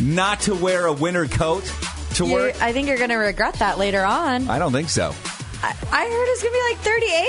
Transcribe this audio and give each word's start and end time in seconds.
not 0.00 0.40
to 0.40 0.54
wear 0.54 0.86
a 0.86 0.92
winter 0.92 1.26
coat 1.26 1.64
to 2.14 2.26
You- 2.26 2.32
work. 2.32 2.62
I 2.62 2.72
think 2.72 2.88
you're 2.88 2.96
going 2.98 3.10
to 3.10 3.16
regret 3.16 3.54
that 3.54 3.78
later 3.78 4.04
on. 4.04 4.48
I 4.48 4.58
don't 4.58 4.72
think 4.72 4.88
so. 4.88 5.14
I, 5.62 5.68
I 5.90 6.04
heard 6.04 6.28
it's 6.28 6.42
going 6.42 6.52
to 6.52 6.58
be 6.60 6.74
like 6.74 6.78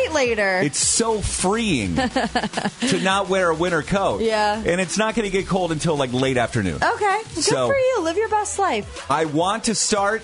38 0.10 0.14
later. 0.14 0.60
It's 0.62 0.78
so 0.80 1.22
freeing 1.22 1.96
to 2.90 3.00
not 3.02 3.30
wear 3.30 3.50
a 3.50 3.56
winter 3.56 3.82
coat. 3.82 4.22
Yeah. 4.22 4.62
And 4.66 4.82
it's 4.82 4.98
not 4.98 5.16
going 5.16 5.26
to 5.26 5.32
get 5.32 5.48
cold 5.48 5.72
until 5.72 5.96
like 5.96 6.12
late 6.12 6.36
afternoon. 6.38 6.76
okay, 6.84 7.22
good 7.34 7.44
So- 7.44 7.68
for 7.68 7.78
you. 7.78 8.02
Live 8.02 8.18
your 8.18 8.30
best 8.30 8.60
life. 8.60 9.10
I 9.10 9.26
want 9.26 9.66
to 9.66 9.76
start 9.76 10.22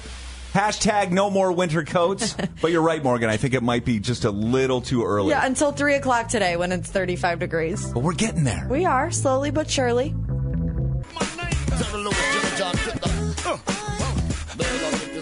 hashtag 0.53 1.11
no 1.11 1.30
more 1.30 1.50
winter 1.53 1.86
coats, 1.86 2.36
but 2.61 2.72
you're 2.72 2.81
right, 2.81 3.02
Morgan. 3.02 3.30
I 3.30 3.38
think 3.38 3.53
it 3.53 3.64
might 3.64 3.86
be 3.86 4.00
just 4.02 4.26
a 4.26 4.31
little 4.31 4.81
too 4.81 5.05
early. 5.05 5.30
Yeah, 5.30 5.45
until 5.45 5.72
3 5.72 5.95
o'clock 5.95 6.28
today 6.28 6.58
when 6.58 6.73
it's 6.73 6.89
35 6.89 7.39
degrees. 7.39 7.86
But 7.94 8.02
we're 8.03 8.11
getting 8.14 8.44
there. 8.44 8.67
We 8.70 8.83
are, 8.86 9.09
slowly 9.11 9.52
but 9.52 9.70
surely. 9.72 10.14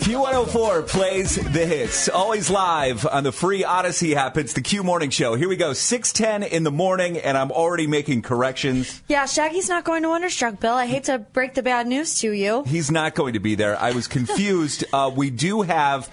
Q104 0.10 0.88
plays 0.88 1.36
the 1.36 1.66
hits. 1.66 2.10
Always 2.10 2.50
live 2.50 3.06
on 3.08 3.24
the 3.24 3.32
free 3.32 3.64
Odyssey 3.64 4.16
app. 4.16 4.38
It's 4.38 4.54
the 4.54 4.62
Q 4.62 4.84
Morning 4.84 5.10
Show. 5.10 5.36
Here 5.36 5.48
we 5.48 5.56
go. 5.56 5.72
610 5.74 6.52
in 6.52 6.64
the 6.64 6.72
morning, 6.72 7.18
and 7.18 7.38
I'm 7.38 7.52
already 7.52 7.88
making 7.88 8.24
corrections. 8.24 9.02
Yeah, 9.08 9.26
Shaggy's 9.26 9.70
not 9.70 9.86
going 9.86 10.04
to 10.04 10.10
Wonderstruck, 10.10 10.60
Bill. 10.60 10.74
I 10.74 10.86
hate 10.88 11.06
to 11.06 11.20
break 11.20 11.54
the 11.54 11.64
bad 11.64 11.88
news 11.88 12.20
to 12.20 12.32
you. 12.32 12.64
He's 12.64 12.92
not 12.92 13.16
going 13.16 13.34
to 13.34 13.40
be 13.40 13.56
there. 13.56 13.80
I 13.80 13.92
was 13.92 14.08
confused. 14.08 14.84
uh, 14.94 15.12
we 15.16 15.30
do 15.30 15.62
have 15.62 16.10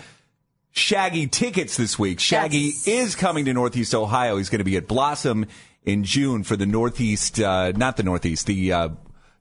Shaggy 0.70 1.26
tickets 1.26 1.76
this 1.76 1.98
week. 1.98 2.20
Shaggy 2.20 2.58
Yes. 2.58 2.86
is 2.86 3.16
coming 3.16 3.46
to 3.46 3.52
Northeast 3.54 3.94
Ohio. 3.94 4.36
He's 4.36 4.50
going 4.50 4.58
to 4.60 4.64
be 4.64 4.76
at 4.76 4.86
Blossom 4.86 5.46
in 5.84 6.04
June 6.04 6.44
for 6.44 6.56
the 6.56 6.66
Northeast, 6.66 7.40
uh, 7.40 7.72
not 7.72 7.96
the 7.96 8.02
Northeast, 8.02 8.46
the 8.46 8.72
uh, 8.72 8.88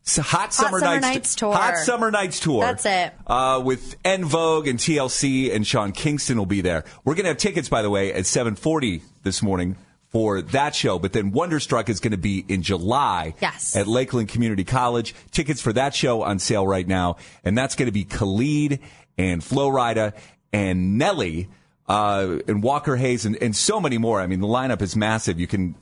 Hot 0.07 0.53
Summer, 0.53 0.79
Summer 0.79 0.99
Nights, 0.99 1.01
Nights 1.01 1.35
Tour. 1.35 1.53
Hot 1.53 1.77
Summer 1.77 2.11
Nights 2.11 2.39
Tour. 2.39 2.61
That's 2.61 2.85
it. 2.85 3.13
Uh, 3.25 3.61
with 3.63 3.95
En 4.05 4.23
Vogue 4.25 4.67
and 4.67 4.77
TLC 4.79 5.53
and 5.53 5.65
Sean 5.65 5.91
Kingston 5.91 6.37
will 6.37 6.45
be 6.45 6.61
there. 6.61 6.83
We're 7.03 7.15
going 7.15 7.23
to 7.23 7.29
have 7.29 7.37
tickets, 7.37 7.69
by 7.69 7.81
the 7.81 7.89
way, 7.89 8.13
at 8.13 8.25
740 8.25 9.01
this 9.23 9.41
morning 9.41 9.75
for 10.09 10.41
that 10.41 10.75
show. 10.75 10.99
But 10.99 11.11
then 11.13 11.31
Wonderstruck 11.31 11.89
is 11.89 11.99
going 11.99 12.11
to 12.11 12.17
be 12.17 12.45
in 12.47 12.61
July 12.61 13.33
Yes. 13.41 13.75
at 13.75 13.87
Lakeland 13.87 14.29
Community 14.29 14.63
College. 14.63 15.15
Tickets 15.31 15.61
for 15.61 15.73
that 15.73 15.95
show 15.95 16.21
on 16.21 16.39
sale 16.39 16.65
right 16.67 16.87
now. 16.87 17.17
And 17.43 17.57
that's 17.57 17.75
going 17.75 17.87
to 17.87 17.91
be 17.91 18.03
Khalid 18.05 18.79
and 19.17 19.43
Flo 19.43 19.69
Rida 19.69 20.13
and 20.53 20.97
Nelly 20.97 21.49
uh, 21.87 22.37
and 22.47 22.63
Walker 22.63 22.95
Hayes 22.95 23.25
and, 23.25 23.35
and 23.41 23.55
so 23.55 23.79
many 23.79 23.97
more. 23.97 24.21
I 24.21 24.27
mean, 24.27 24.39
the 24.39 24.47
lineup 24.47 24.81
is 24.81 24.95
massive. 24.95 25.39
You 25.39 25.47
can 25.47 25.75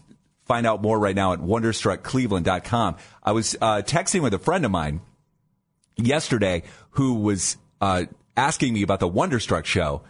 find 0.46 0.66
out 0.68 0.82
more 0.82 1.00
right 1.00 1.16
now 1.16 1.34
at 1.34 1.40
wonderstruckcleveland.com. 1.40 2.96
I 3.24 3.32
was 3.32 3.56
uh, 3.62 3.82
texting 3.86 4.22
with 4.22 4.34
a 4.34 4.40
friend 4.40 4.66
of 4.66 4.72
mine 4.72 5.02
yesterday 5.98 6.64
who 6.92 7.16
was 7.16 7.58
uh, 7.82 8.06
asking 8.36 8.74
me 8.74 8.82
about 8.84 9.00
the 9.00 9.08
Wonderstruck 9.08 9.66
show, 9.66 10.02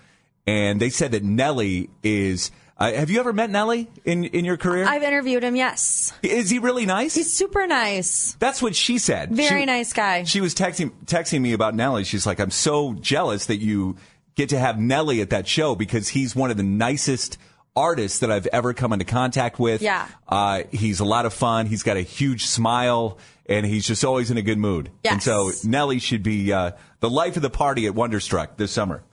and 0.48 0.80
they 0.80 0.90
said 0.90 1.12
that 1.12 1.24
Nelly 1.24 1.90
is. 2.02 2.52
Uh, 2.76 2.92
have 2.92 3.12
you 3.12 3.20
ever 3.20 3.32
met 3.32 3.52
Nelly 3.52 3.88
in 4.04 4.24
in 4.26 4.44
your 4.46 4.58
career? 4.58 4.86
I've 4.86 5.04
interviewed 5.04 5.44
him, 5.44 5.56
yes. 5.56 6.12
is 6.24 6.50
he 6.50 6.58
really 6.58 6.88
nice? 6.88 7.14
He's 7.14 7.32
super 7.32 7.68
nice. 7.68 8.36
That's 8.40 8.62
what 8.64 8.76
she 8.76 8.98
said. 8.98 9.32
Very 9.32 9.62
She- 9.62 9.66
nice 9.66 9.94
guy. 9.94 10.24
She 10.24 10.42
was 10.42 10.56
texting 10.56 10.92
texting 11.06 11.40
me 11.42 11.54
about 11.54 11.76
Nelly. 11.76 12.04
She's 12.04 12.26
like, 12.26 12.40
I'm 12.40 12.52
so 12.52 12.94
jealous 12.96 13.46
that 13.46 13.58
you 13.58 13.96
get 14.36 14.50
to 14.50 14.60
have 14.60 14.80
Nelly 14.80 15.22
at 15.22 15.30
that 15.30 15.48
show 15.48 15.76
because 15.76 16.10
he's 16.10 16.36
one 16.36 16.50
of 16.50 16.58
the 16.58 16.64
nicest 16.64 17.38
artists 17.76 18.20
that 18.20 18.32
I've 18.32 18.48
ever 18.48 18.74
come 18.74 18.94
into 18.94 19.06
contact 19.06 19.60
with. 19.60 19.82
Yeah. 19.82 20.08
Uh, 20.28 20.64
he's 20.72 21.00
a 21.00 21.06
lot 21.06 21.26
of 21.26 21.34
fun. 21.34 21.66
He's 21.66 21.84
got 21.84 21.98
a 21.98 22.02
huge 22.02 22.46
smile 22.46 23.18
and 23.48 23.66
he's 23.66 23.86
just 23.86 24.06
always 24.06 24.32
in 24.32 24.38
a 24.38 24.42
good 24.42 24.58
mood. 24.58 24.92
And 25.04 25.22
so 25.22 25.52
Nelly 25.64 26.00
should 26.00 26.24
be 26.24 26.54
uh, 26.54 26.72
the 27.00 27.10
life 27.10 27.36
of 27.36 27.42
the 27.42 27.50
party 27.50 27.86
at 27.88 27.96
Wonderstruck 27.96 28.58
this 28.58 28.72
summer. 28.72 29.04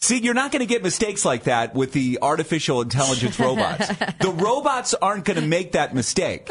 See, 0.00 0.18
you're 0.20 0.34
not 0.34 0.52
going 0.52 0.60
to 0.60 0.66
get 0.66 0.82
mistakes 0.84 1.24
like 1.24 1.44
that 1.44 1.74
with 1.74 1.92
the 1.92 2.18
artificial 2.22 2.82
intelligence 2.82 3.38
robots. 3.40 3.88
the 4.20 4.30
robots 4.30 4.94
aren't 4.94 5.24
going 5.24 5.40
to 5.40 5.46
make 5.46 5.72
that 5.72 5.92
mistake. 5.94 6.46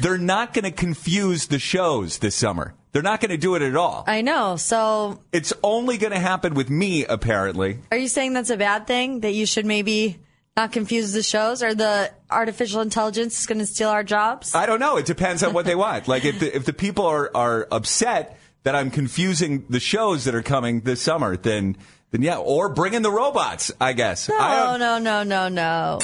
They're 0.00 0.18
not 0.18 0.54
going 0.54 0.64
to 0.64 0.70
confuse 0.70 1.48
the 1.48 1.58
shows 1.58 2.18
this 2.18 2.36
summer. 2.36 2.74
They're 2.92 3.02
not 3.02 3.20
going 3.20 3.30
to 3.30 3.36
do 3.38 3.54
it 3.56 3.62
at 3.62 3.74
all. 3.74 4.04
I 4.06 4.20
know. 4.20 4.56
So, 4.56 5.20
It's 5.32 5.52
only 5.64 5.96
going 5.98 6.12
to 6.12 6.18
happen 6.20 6.54
with 6.54 6.70
me, 6.70 7.04
apparently. 7.04 7.78
are 7.90 7.96
you 7.96 8.06
saying 8.08 8.34
that's 8.34 8.50
a 8.50 8.56
bad 8.56 8.86
thing? 8.86 9.20
That 9.20 9.32
you 9.32 9.46
should 9.46 9.66
maybe 9.66 10.18
not 10.56 10.72
confuse 10.72 11.12
the 11.12 11.22
shows? 11.22 11.62
Or 11.62 11.74
the 11.74 12.10
artificial 12.30 12.80
intelligence 12.80 13.40
is 13.40 13.46
going 13.46 13.58
to 13.58 13.66
steal 13.66 13.88
our 13.88 14.04
jobs? 14.04 14.54
I 14.54 14.66
don't 14.66 14.80
know. 14.80 14.96
It 14.96 15.06
depends 15.06 15.42
on 15.42 15.52
what 15.54 15.64
they 15.64 15.74
want. 15.74 16.08
Like 16.08 16.24
if 16.24 16.40
the, 16.40 16.54
if 16.54 16.64
the 16.64 16.72
people 16.72 17.06
are, 17.06 17.30
are 17.34 17.66
upset 17.70 18.38
that 18.64 18.74
I'm 18.74 18.90
confusing 18.90 19.64
the 19.68 19.80
shows 19.80 20.24
that 20.24 20.34
are 20.34 20.42
coming 20.42 20.82
this 20.82 21.00
summer, 21.02 21.36
then 21.36 21.76
then 22.10 22.20
yeah, 22.22 22.36
or 22.36 22.68
bring 22.68 22.92
in 22.94 23.02
the 23.02 23.10
robots. 23.10 23.72
I 23.80 23.94
guess. 23.94 24.28
I 24.30 24.56
No, 24.56 24.78
don't- 24.78 24.80
no, 25.04 25.22
no, 25.22 25.22
no, 25.22 25.48
no. 25.48 25.98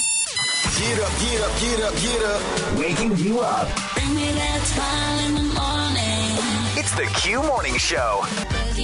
Get 0.78 0.98
up, 1.00 1.12
get 1.20 1.40
up, 1.42 1.60
get 1.60 1.80
up, 1.82 1.94
get 2.00 2.22
up. 2.22 2.78
Waking 2.78 3.16
you 3.18 3.40
up. 3.40 3.68
Bring 3.94 4.14
me 4.14 4.32
that 4.32 4.60
smile 4.64 5.28
in 5.28 5.34
the 5.34 5.54
morning. 5.54 6.78
It's 6.78 6.94
the 6.94 7.06
Q 7.20 7.42
Morning 7.42 7.76
Show. 7.76 8.20
'Cause 8.22 8.78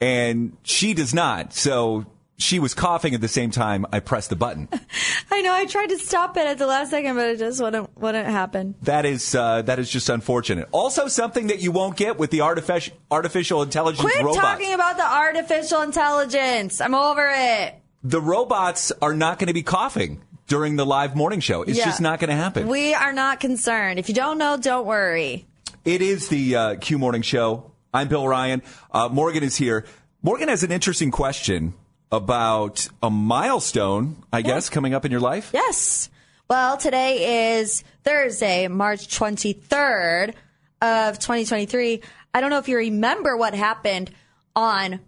and 0.00 0.56
she 0.62 0.94
does 0.94 1.12
not. 1.12 1.52
So 1.52 2.06
she 2.38 2.58
was 2.60 2.72
coughing 2.72 3.14
at 3.14 3.20
the 3.20 3.28
same 3.28 3.50
time 3.50 3.84
I 3.92 4.00
pressed 4.00 4.30
the 4.30 4.36
button. 4.36 4.68
I 5.30 5.42
know. 5.42 5.52
I 5.52 5.66
tried 5.66 5.88
to 5.88 5.98
stop 5.98 6.36
it 6.36 6.46
at 6.46 6.58
the 6.58 6.66
last 6.66 6.90
second, 6.90 7.16
but 7.16 7.28
it 7.28 7.38
just 7.38 7.60
wouldn't 7.60 7.96
wouldn't 7.98 8.26
happen. 8.28 8.74
That 8.82 9.04
is 9.04 9.34
uh, 9.34 9.62
that 9.62 9.78
is 9.78 9.90
just 9.90 10.08
unfortunate. 10.08 10.68
Also, 10.72 11.08
something 11.08 11.48
that 11.48 11.60
you 11.60 11.72
won't 11.72 11.96
get 11.96 12.18
with 12.18 12.30
the 12.30 12.40
artificial 12.42 12.94
artificial 13.10 13.62
intelligence 13.62 14.00
Quit 14.00 14.24
robots. 14.24 14.38
talking 14.38 14.72
about 14.72 14.96
the 14.96 15.04
artificial 15.06 15.82
intelligence. 15.82 16.80
I'm 16.80 16.94
over 16.94 17.28
it. 17.34 17.74
the 18.04 18.20
robots 18.20 18.92
are 19.02 19.14
not 19.14 19.38
going 19.38 19.48
to 19.48 19.52
be 19.54 19.62
coughing 19.64 20.22
during 20.46 20.76
the 20.76 20.86
live 20.86 21.14
morning 21.16 21.40
show. 21.40 21.62
It's 21.62 21.76
Yeah. 21.76 21.84
just 21.86 22.00
not 22.00 22.20
going 22.20 22.30
to 22.30 22.36
happen. 22.36 22.68
We 22.68 22.94
are 22.94 23.12
not 23.12 23.40
concerned. 23.40 23.98
If 23.98 24.08
you 24.08 24.14
don't 24.14 24.38
know, 24.38 24.56
don't 24.56 24.86
worry. 24.86 25.44
It 25.84 26.00
is 26.02 26.28
the 26.28 26.56
uh, 26.56 26.74
Q 26.76 26.98
Morning 26.98 27.22
Show. 27.22 27.72
I'm 27.92 28.08
Bill 28.08 28.26
Ryan. 28.28 28.62
Uh, 28.92 29.08
Morgan 29.10 29.42
is 29.42 29.56
here. 29.56 29.84
Morgan 30.22 30.48
has 30.48 30.62
an 30.62 30.70
interesting 30.72 31.10
question 31.10 31.74
about 32.10 32.88
a 33.02 33.10
milestone, 33.10 34.16
I 34.32 34.42
guess, 34.42 34.68
coming 34.70 34.94
up 34.94 35.04
in 35.04 35.10
your 35.10 35.20
life. 35.20 35.50
Yes. 35.52 36.08
Well, 36.48 36.78
today 36.78 37.58
is 37.58 37.84
Thursday, 38.04 38.68
March 38.68 39.08
23rd 39.08 40.34
of 40.80 41.18
2023. 41.18 42.00
I 42.32 42.40
don't 42.40 42.50
know 42.50 42.58
if 42.58 42.68
you 42.68 42.76
remember 42.78 43.36
what 43.36 43.54
happened 43.54 44.10
on, 44.56 45.00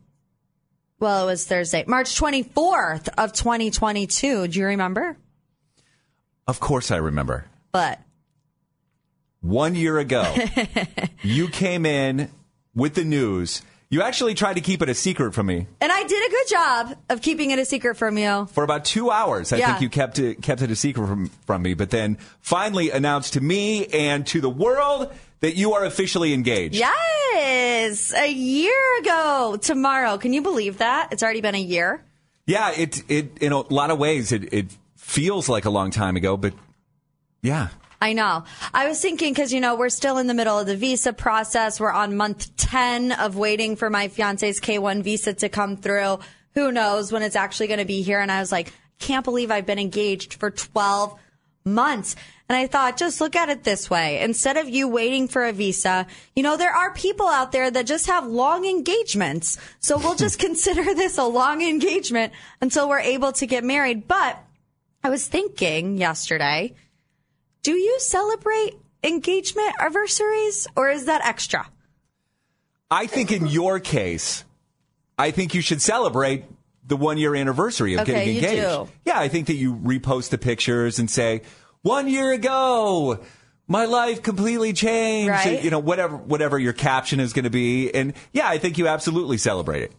well, 0.99 1.25
it 1.25 1.33
was 1.33 1.47
Thursday, 1.47 1.85
March 1.87 2.15
24th 2.19 3.09
of 3.17 3.33
2022. 3.33 4.49
Do 4.49 4.59
you 4.59 4.67
remember? 4.67 5.17
Of 6.47 6.61
course, 6.61 6.91
I 6.91 6.97
remember. 6.97 7.47
But 7.73 8.01
One 9.41 9.75
year 9.75 9.99
ago, 9.99 10.35
you 11.23 11.49
came 11.49 11.87
in 11.87 12.31
with 12.75 12.95
the 12.95 13.05
news. 13.05 13.63
You 13.93 14.03
actually 14.03 14.35
tried 14.35 14.55
to 14.55 14.61
keep 14.61 14.83
it 14.83 14.89
a 14.89 14.95
secret 14.95 15.35
from 15.35 15.47
me 15.47 15.67
And 15.81 15.91
I 15.91 16.05
did 16.05 16.27
a 16.27 16.31
good 16.31 16.49
job 16.49 16.97
of 17.09 17.21
keeping 17.23 17.51
it 17.51 17.59
a 17.59 17.65
secret 17.65 17.97
from 17.97 18.17
you. 18.19 18.47
for 18.53 18.63
about 18.63 18.85
two 18.85 19.11
hours. 19.11 19.53
I 19.53 19.57
Yeah. 19.57 19.67
think 19.67 19.81
you 19.83 19.89
kept 19.89 20.19
it 20.21 20.41
kept 20.43 20.63
it 20.63 20.71
a 20.71 20.77
secret 20.77 21.07
from 21.09 21.31
from 21.47 21.63
me, 21.63 21.75
but 21.75 21.91
then 21.91 22.17
finally 22.41 22.91
announced 22.91 23.33
to 23.35 23.41
me 23.41 23.87
and 23.87 24.25
to 24.29 24.41
the 24.41 24.49
world 24.51 25.13
that 25.41 25.57
you 25.57 25.73
are 25.75 25.85
officially 25.85 26.33
engaged. 26.35 26.77
Yes, 26.77 28.13
a 28.15 28.31
year 28.31 28.99
ago 29.01 29.59
tomorrow. 29.61 30.19
Can 30.19 30.33
you 30.33 30.43
believe 30.43 30.79
that? 30.79 31.09
It's 31.13 31.23
already 31.25 31.41
been 31.41 31.55
a 31.57 31.59
year. 31.75 32.05
Yeah, 32.47 32.71
it 32.71 33.03
it 33.09 33.39
in 33.41 33.51
a 33.53 33.61
lot 33.73 33.91
of 33.91 33.99
ways 33.99 34.31
it 34.31 34.53
it 34.53 34.67
feels 34.97 35.49
like 35.49 35.65
a 35.65 35.71
long 35.71 35.91
time 35.91 36.15
ago, 36.17 36.37
but 36.37 36.53
yeah. 37.43 37.69
I 38.01 38.15
know. 38.15 38.45
I 38.73 38.89
was 38.89 39.01
thinking 39.01 39.35
because, 39.35 39.53
you 39.53 39.61
know, 39.61 39.75
we're 39.75 39.91
still 39.91 40.17
in 40.17 40.27
the 40.27 40.35
middle 40.35 40.59
of 40.59 40.67
the 40.67 40.77
visa 40.77 41.13
process. 41.13 41.79
We're 41.79 41.93
on 41.93 42.17
month 42.17 42.57
10 42.57 43.13
of 43.13 43.37
waiting 43.37 43.77
for 43.77 43.91
my 43.91 44.09
fiance's 44.09 44.59
K1 44.59 45.03
visa 45.03 45.35
to 45.35 45.51
come 45.51 45.77
through. 45.77 46.21
Who 46.55 46.73
knows 46.73 47.13
when 47.13 47.23
it's 47.23 47.37
actually 47.37 47.67
going 47.67 47.81
to 47.81 47.85
be 47.85 48.01
here? 48.01 48.21
And 48.21 48.33
I 48.33 48.41
was 48.41 48.51
like, 48.51 48.73
can't 48.99 49.25
believe 49.25 49.51
I've 49.51 49.67
been 49.67 49.79
engaged 49.79 50.35
for 50.35 50.51
12 50.51 51.19
months. 51.65 52.17
And 52.49 52.57
I 52.57 52.67
thought, 52.67 52.97
just 52.97 53.21
look 53.21 53.37
at 53.37 53.51
it 53.51 53.65
this 53.65 53.91
way. 53.91 54.21
Instead 54.23 54.57
of 54.57 54.69
you 54.69 54.89
waiting 54.89 55.29
for 55.29 55.45
a 55.45 55.53
visa, 55.53 56.07
you 56.35 56.43
know, 56.43 56.57
there 56.57 56.73
are 56.73 56.95
people 56.95 57.29
out 57.29 57.53
there 57.53 57.71
that 57.71 57.87
just 57.87 58.07
have 58.07 58.27
long 58.27 58.65
engagements. 58.65 59.59
So 59.79 59.99
we'll 59.99 60.17
just 60.17 60.39
consider 60.47 60.95
this 60.95 61.19
a 61.19 61.25
long 61.25 61.63
engagement 61.63 62.33
until 62.63 62.89
we're 62.89 63.01
able 63.01 63.33
to 63.33 63.47
get 63.47 63.63
married. 63.63 64.09
But 64.09 64.43
I 65.05 65.11
was 65.11 65.29
thinking 65.29 65.99
yesterday, 65.99 66.75
do 67.63 67.73
you 67.73 67.99
celebrate 68.01 68.75
engagement 69.05 69.73
anniversaries 69.81 70.67
or 70.77 70.89
is 70.91 71.07
that 71.07 71.25
extra? 71.25 71.69
I 72.91 73.07
think 73.07 73.31
in 73.33 73.47
your 73.47 73.79
case, 73.81 74.45
I 75.19 75.31
think 75.31 75.55
you 75.55 75.61
should 75.61 75.81
celebrate 75.83 76.45
the 76.87 76.97
one 76.97 77.19
year 77.19 77.35
anniversary 77.35 77.95
of 77.95 78.01
Okay, 78.01 78.13
getting 78.13 78.29
you 78.37 78.41
engaged. 78.41 78.63
do. 78.87 78.89
Yeah, 79.05 79.19
I 79.21 79.29
think 79.29 79.47
that 79.47 79.55
you 79.55 79.75
repost 79.77 80.31
the 80.31 80.39
pictures 80.39 80.99
and 80.99 81.09
say, 81.09 81.43
one 81.83 82.09
year 82.09 82.33
ago, 82.33 83.21
my 83.69 83.85
life 83.85 84.23
completely 84.23 84.73
changed. 84.73 85.31
Right. 85.31 85.63
You 85.63 85.71
know, 85.71 85.79
whatever 85.79 86.17
whatever 86.17 86.59
your 86.59 86.73
caption 86.73 87.21
is 87.21 87.33
going 87.33 87.45
to 87.45 87.51
be. 87.51 87.95
And 87.95 88.15
yeah, 88.33 88.49
I 88.49 88.59
think 88.59 88.77
you 88.79 88.89
absolutely 88.89 89.39
celebrate 89.39 89.83
it. 89.85 89.93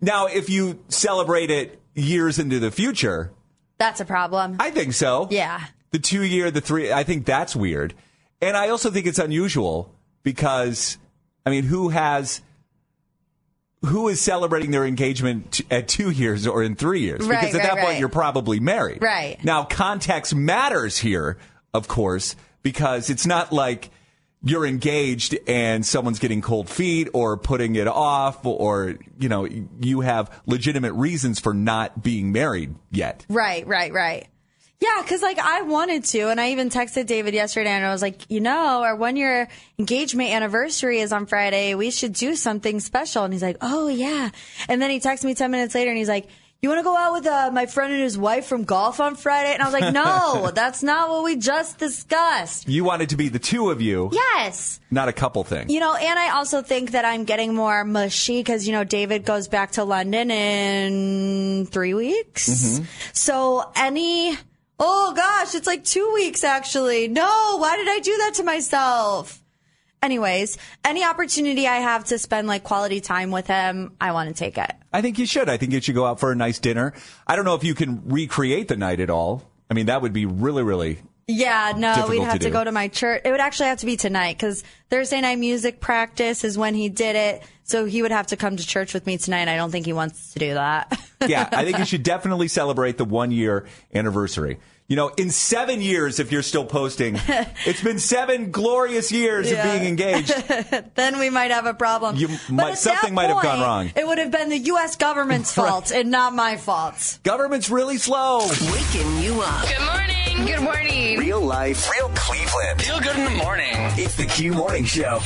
Now, 0.00 0.26
if 0.26 0.48
you 0.48 0.78
celebrate 0.88 1.50
it 1.50 1.80
years 1.94 2.38
into 2.38 2.60
the 2.60 2.70
future, 2.70 3.32
That's 3.78 4.00
a 4.00 4.04
problem. 4.04 4.56
I 4.60 4.70
think 4.70 4.92
so. 4.92 5.26
yeah. 5.30 5.64
The 5.96 6.02
two 6.02 6.24
year, 6.24 6.50
the 6.50 6.60
three, 6.60 6.92
I 6.92 7.04
think 7.04 7.24
that's 7.24 7.56
weird. 7.56 7.94
And 8.42 8.54
I 8.54 8.68
also 8.68 8.90
think 8.90 9.06
it's 9.06 9.18
unusual 9.18 9.94
because, 10.24 10.98
I 11.46 11.48
mean, 11.48 11.64
who 11.64 11.88
has, 11.88 12.42
who 13.80 14.08
is 14.08 14.20
celebrating 14.20 14.72
their 14.72 14.84
engagement 14.84 15.52
t- 15.52 15.64
at 15.70 15.88
two 15.88 16.10
years 16.10 16.46
or 16.46 16.62
in 16.62 16.76
three 16.76 17.00
years? 17.00 17.26
Right, 17.26 17.40
because 17.40 17.54
at 17.54 17.60
right, 17.60 17.62
that 17.62 17.74
point, 17.76 17.92
right. 17.92 17.98
you're 17.98 18.10
probably 18.10 18.60
married. 18.60 19.00
Right. 19.00 19.42
Now, 19.42 19.64
context 19.64 20.34
matters 20.34 20.98
here, 20.98 21.38
of 21.72 21.88
course, 21.88 22.36
because 22.62 23.08
it's 23.08 23.24
not 23.24 23.50
like 23.50 23.88
you're 24.42 24.66
engaged 24.66 25.34
and 25.48 25.86
someone's 25.86 26.18
getting 26.18 26.42
cold 26.42 26.68
feet 26.68 27.08
or 27.14 27.38
putting 27.38 27.74
it 27.74 27.88
off 27.88 28.44
or, 28.44 28.96
you 29.18 29.30
know, 29.30 29.48
you 29.80 30.02
have 30.02 30.42
legitimate 30.44 30.92
reasons 30.92 31.40
for 31.40 31.54
not 31.54 32.02
being 32.02 32.32
married 32.32 32.74
yet. 32.90 33.24
Right, 33.30 33.66
right, 33.66 33.94
right. 33.94 34.28
Yeah, 34.80 35.00
because 35.02 35.22
like 35.22 35.38
I 35.38 35.62
wanted 35.62 36.04
to, 36.04 36.28
and 36.28 36.40
I 36.40 36.50
even 36.50 36.68
texted 36.68 37.06
David 37.06 37.32
yesterday, 37.34 37.70
and 37.70 37.84
I 37.84 37.90
was 37.92 38.02
like, 38.02 38.30
you 38.30 38.40
know, 38.40 38.82
our 38.82 38.94
one 38.94 39.16
year 39.16 39.48
engagement 39.78 40.30
anniversary 40.30 41.00
is 41.00 41.12
on 41.12 41.26
Friday. 41.26 41.74
We 41.74 41.90
should 41.90 42.12
do 42.12 42.34
something 42.36 42.80
special. 42.80 43.24
And 43.24 43.32
he's 43.32 43.42
like, 43.42 43.56
oh 43.62 43.88
yeah. 43.88 44.30
And 44.68 44.80
then 44.82 44.90
he 44.90 45.00
texted 45.00 45.24
me 45.24 45.34
ten 45.34 45.50
minutes 45.50 45.74
later, 45.74 45.90
and 45.90 45.98
he's 45.98 46.08
like, 46.10 46.28
you 46.62 46.70
want 46.70 46.78
to 46.80 46.84
go 46.84 46.96
out 46.96 47.12
with 47.12 47.26
uh, 47.26 47.50
my 47.52 47.66
friend 47.66 47.92
and 47.92 48.02
his 48.02 48.16
wife 48.16 48.46
from 48.46 48.64
golf 48.64 48.98
on 48.98 49.14
Friday? 49.14 49.52
And 49.52 49.62
I 49.62 49.66
was 49.66 49.74
like, 49.74 49.92
no, 49.92 50.50
that's 50.54 50.82
not 50.82 51.10
what 51.10 51.22
we 51.22 51.36
just 51.36 51.78
discussed. 51.78 52.66
You 52.68 52.82
wanted 52.82 53.10
to 53.10 53.16
be 53.16 53.28
the 53.28 53.38
two 53.38 53.70
of 53.70 53.82
you, 53.82 54.08
Yes. 54.12 54.80
not 54.90 55.08
a 55.08 55.12
couple 55.12 55.44
thing. 55.44 55.68
You 55.68 55.80
know, 55.80 55.94
and 55.94 56.18
I 56.18 56.30
also 56.30 56.62
think 56.62 56.92
that 56.92 57.04
I'm 57.04 57.24
getting 57.24 57.54
more 57.54 57.84
mushy 57.84 58.40
because, 58.40 58.66
you 58.66 58.72
know, 58.72 58.84
David 58.84 59.24
goes 59.26 59.48
back 59.48 59.72
to 59.72 59.84
London 59.84 60.30
in 60.30 61.66
three 61.66 61.92
weeks. 61.94 62.80
So 63.12 63.70
any, 63.76 64.36
oh 64.78 65.12
gosh, 65.14 65.54
it's 65.54 65.66
like 65.66 65.84
two 65.84 66.10
weeks 66.14 66.44
actually. 66.44 67.08
No, 67.08 67.56
why 67.58 67.76
did 67.76 67.88
I 67.88 68.00
do 68.00 68.16
that 68.18 68.34
to 68.34 68.44
myself? 68.44 69.42
Anyways, 70.02 70.58
any 70.84 71.04
opportunity 71.04 71.66
I 71.66 71.76
have 71.76 72.04
to 72.06 72.18
spend 72.18 72.46
like 72.46 72.62
quality 72.62 73.00
time 73.00 73.30
with 73.30 73.46
him, 73.46 73.96
I 74.00 74.12
want 74.12 74.28
to 74.28 74.34
take 74.34 74.58
it. 74.58 74.70
I 74.92 75.02
think 75.02 75.18
you 75.18 75.26
should. 75.26 75.48
I 75.48 75.56
think 75.56 75.72
you 75.72 75.80
should 75.80 75.94
go 75.94 76.06
out 76.06 76.20
for 76.20 76.30
a 76.30 76.36
nice 76.36 76.58
dinner. 76.58 76.92
I 77.26 77.34
don't 77.36 77.44
know 77.44 77.54
if 77.54 77.64
you 77.64 77.74
can 77.74 78.02
recreate 78.06 78.68
the 78.68 78.76
night 78.76 79.00
at 79.00 79.10
all. 79.10 79.42
I 79.70 79.74
mean, 79.74 79.86
that 79.86 80.02
would 80.02 80.12
be 80.12 80.26
really, 80.26 80.62
really. 80.62 80.98
Yeah, 81.28 81.72
no, 81.76 82.06
we'd 82.08 82.22
have 82.22 82.38
to, 82.38 82.46
do. 82.46 82.50
go 82.50 82.62
to 82.62 82.70
my 82.70 82.86
church. 82.86 83.22
It 83.24 83.32
would 83.32 83.40
actually 83.40 83.66
have 83.66 83.78
to 83.78 83.86
be 83.86 83.96
tonight 83.96 84.36
because 84.36 84.62
Thursday 84.90 85.20
night 85.20 85.40
music 85.40 85.80
practice 85.80 86.44
is 86.44 86.56
when 86.56 86.74
he 86.74 86.88
did 86.88 87.16
it. 87.16 87.42
So 87.66 87.84
he 87.84 88.00
would 88.00 88.12
have 88.12 88.28
to 88.28 88.36
come 88.36 88.56
to 88.56 88.64
church 88.66 88.94
with 88.94 89.06
me 89.06 89.18
tonight. 89.18 89.48
I 89.48 89.56
don't 89.56 89.70
think 89.72 89.86
he 89.86 89.92
wants 89.92 90.32
to 90.34 90.38
do 90.38 90.54
that. 90.54 90.98
Yeah, 91.26 91.48
I 91.50 91.64
think 91.64 91.78
you 91.78 91.86
should 91.86 92.02
definitely 92.02 92.46
celebrate 92.46 92.98
the 92.98 93.04
one 93.06 93.30
year 93.32 93.66
anniversary. 93.94 94.58
You 94.86 94.96
know, 94.96 95.08
in 95.08 95.30
seven 95.30 95.80
years, 95.80 96.20
if 96.20 96.30
you're 96.30 96.42
still 96.42 96.66
posting, 96.66 97.18
it's 97.64 97.82
been 97.82 97.98
seven 97.98 98.50
glorious 98.50 99.10
years 99.10 99.50
Yeah. 99.50 99.64
of 99.66 99.80
being 99.80 99.88
engaged. 99.88 100.34
then 100.94 101.18
we 101.18 101.30
might 101.30 101.50
have 101.52 101.64
a 101.64 101.72
problem. 101.72 102.16
You 102.16 102.28
might- 102.50 102.76
something 102.76 103.14
that 103.14 103.14
might 103.14 103.30
have 103.30 103.42
gone 103.42 103.60
wrong. 103.60 103.90
It 103.96 104.06
would 104.06 104.18
have 104.18 104.30
been 104.30 104.50
the 104.50 104.58
U.S. 104.58 104.96
government's 104.96 105.52
fault 105.52 105.90
and 105.90 106.10
not 106.10 106.34
my 106.34 106.58
fault. 106.58 107.18
Government's 107.24 107.70
really 107.70 107.96
slow. 107.96 108.40
Waking 108.46 109.18
you 109.22 109.40
up. 109.40 109.66
Good 109.66 109.86
morning. 109.86 110.46
Good 110.46 110.60
morning. 110.62 111.18
Real 111.18 111.40
life, 111.40 111.90
real 111.90 112.10
Cleveland. 112.14 112.82
Feel 112.82 113.00
good 113.00 113.16
in 113.16 113.24
the 113.24 113.42
morning. 113.42 113.72
It's 113.96 114.16
the 114.16 114.26
Q 114.26 114.52
Morning 114.52 114.84
Show. 114.84 115.20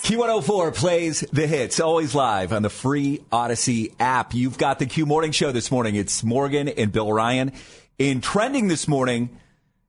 Q104 0.00 0.74
plays 0.74 1.20
the 1.32 1.46
hits, 1.46 1.78
always 1.78 2.14
live 2.14 2.52
on 2.54 2.62
the 2.62 2.70
free 2.70 3.20
Odyssey 3.30 3.94
app. 4.00 4.32
You've 4.32 4.56
got 4.56 4.78
the 4.78 4.86
Q 4.86 5.04
Morning 5.04 5.30
Show 5.30 5.52
this 5.52 5.70
morning. 5.70 5.94
It's 5.94 6.24
Morgan 6.24 6.68
and 6.68 6.90
Bill 6.90 7.12
Ryan. 7.12 7.52
In 7.98 8.22
trending 8.22 8.68
this 8.68 8.88
morning, 8.88 9.28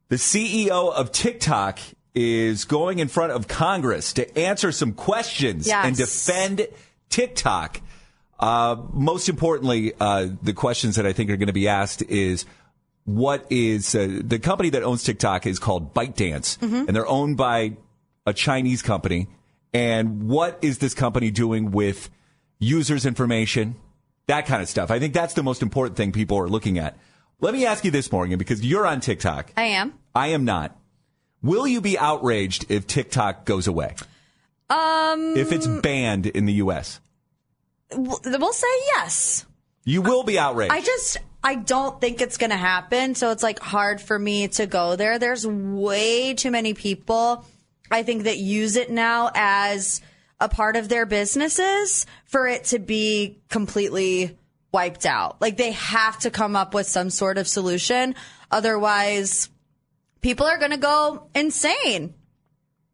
the 0.09 0.17
CEO 0.17 0.91
of 0.93 1.13
TikTok 1.13 1.79
is 2.13 2.65
going 2.65 2.99
in 2.99 3.07
front 3.07 3.31
of 3.31 3.47
Congress 3.47 4.11
to 4.13 4.37
answer 4.37 4.71
some 4.73 4.91
questions 4.93 5.65
Yes. 5.67 5.85
and 5.85 5.95
defend 5.95 6.67
TikTok. 7.09 7.79
Uh, 8.37 8.75
most 8.91 9.29
importantly, 9.29 9.93
uh, 9.99 10.27
the 10.43 10.51
questions 10.53 10.97
that 10.97 11.05
I 11.05 11.13
think 11.13 11.29
are 11.29 11.37
going 11.37 11.47
to 11.47 11.53
be 11.53 11.69
asked 11.69 12.01
is 12.03 12.45
what 13.05 13.45
is 13.49 13.95
uh, 13.95 14.19
the 14.23 14.39
company 14.39 14.71
that 14.71 14.83
owns 14.83 15.03
TikTok 15.03 15.45
is 15.45 15.57
called 15.57 15.93
ByteDance, 15.93 16.61
and 16.61 16.89
they're 16.89 17.07
owned 17.07 17.37
by 17.37 17.77
a 18.25 18.33
Chinese 18.33 18.81
company. 18.81 19.27
And 19.73 20.27
what 20.29 20.57
is 20.61 20.77
this 20.77 20.93
company 20.93 21.31
doing 21.31 21.71
with 21.71 22.09
users' 22.59 23.05
information? 23.05 23.75
That 24.27 24.45
kind 24.45 24.61
of 24.61 24.69
stuff. 24.69 24.89
I 24.89 24.99
think 24.99 25.13
that's 25.13 25.33
the 25.33 25.43
most 25.43 25.61
important 25.61 25.97
thing 25.97 26.11
people 26.11 26.37
are 26.39 26.47
looking 26.47 26.79
at. 26.79 26.97
Let 27.41 27.53
me 27.53 27.65
ask 27.65 27.83
you 27.83 27.91
this, 27.91 28.11
Morgan, 28.11 28.37
because 28.39 28.65
you're 28.65 28.87
on 28.87 29.01
TikTok. 29.01 29.51
I 29.57 29.63
am. 29.63 29.93
I 30.15 30.27
am 30.27 30.45
not. 30.45 30.75
Will 31.43 31.67
you 31.67 31.81
be 31.81 31.97
outraged 31.99 32.65
if 32.69 32.87
TikTok 32.87 33.45
goes 33.45 33.67
away? 33.67 33.93
Um, 34.69 35.35
If 35.37 35.51
it's 35.51 35.67
banned 35.67 36.25
in 36.25 36.45
the 36.45 36.53
U.S., 36.53 36.99
we'll 37.95 38.53
say 38.53 38.67
yes. 38.95 39.45
you 39.83 40.01
will 40.01 40.23
be 40.23 40.39
outraged. 40.39 40.73
I 40.73 40.81
just 40.81 41.17
I 41.43 41.55
don't 41.55 42.01
think 42.01 42.21
it's 42.21 42.37
going 42.37 42.49
to 42.49 42.57
happen. 42.57 43.13
So 43.13 43.29
it's 43.29 43.43
like 43.43 43.59
hard 43.59 44.01
for 44.01 44.17
me 44.17 44.47
to 44.47 44.65
go 44.65 44.95
there. 44.95 45.19
There's 45.19 45.45
way 45.45 46.33
too 46.33 46.49
many 46.49 46.73
people 46.73 47.45
I 47.91 48.03
think 48.03 48.23
that 48.23 48.37
use 48.37 48.75
it 48.75 48.89
now 48.89 49.31
as 49.33 50.01
a 50.39 50.49
part 50.49 50.75
of 50.75 50.89
their 50.89 51.05
businesses 51.05 52.05
for 52.25 52.47
it 52.47 52.65
to 52.65 52.79
be 52.79 53.39
completely 53.49 54.37
wiped 54.71 55.05
out. 55.05 55.41
Like 55.41 55.57
they 55.57 55.71
have 55.71 56.19
to 56.19 56.31
come 56.31 56.55
up 56.55 56.73
with 56.73 56.87
some 56.87 57.09
sort 57.09 57.37
of 57.37 57.47
solution. 57.47 58.15
Otherwise, 58.51 59.49
people 60.21 60.45
are 60.45 60.57
going 60.57 60.71
to 60.71 60.77
go 60.77 61.29
insane. 61.33 62.13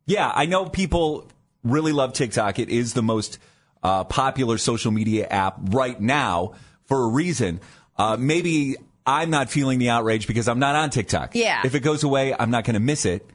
Yeah, 0.05 0.31
I 0.33 0.45
know 0.45 0.65
people 0.69 1.29
really 1.63 1.91
love 1.91 2.13
TikTok. 2.13 2.59
It 2.59 2.69
is 2.69 2.93
the 2.93 3.01
most 3.01 3.39
uh, 3.81 4.03
popular 4.03 4.57
social 4.57 4.91
media 4.91 5.27
app 5.27 5.57
right 5.69 5.99
now 5.99 6.53
for 6.85 7.03
a 7.05 7.07
reason. 7.07 7.61
Uh, 7.97 8.17
maybe 8.19 8.75
I'm 9.05 9.29
not 9.29 9.49
feeling 9.49 9.79
the 9.79 9.89
outrage 9.89 10.27
because 10.27 10.47
I'm 10.47 10.59
not 10.59 10.75
on 10.75 10.89
TikTok. 10.91 11.35
Yeah. 11.35 11.61
If 11.65 11.73
it 11.73 11.79
goes 11.79 12.03
away, 12.03 12.35
I'm 12.37 12.51
not 12.51 12.63
going 12.65 12.75
to 12.75 12.79
miss 12.79 13.05
it 13.05 13.27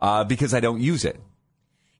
uh, 0.00 0.24
because 0.24 0.54
I 0.54 0.60
don't 0.60 0.80
use 0.80 1.04
it. 1.04 1.20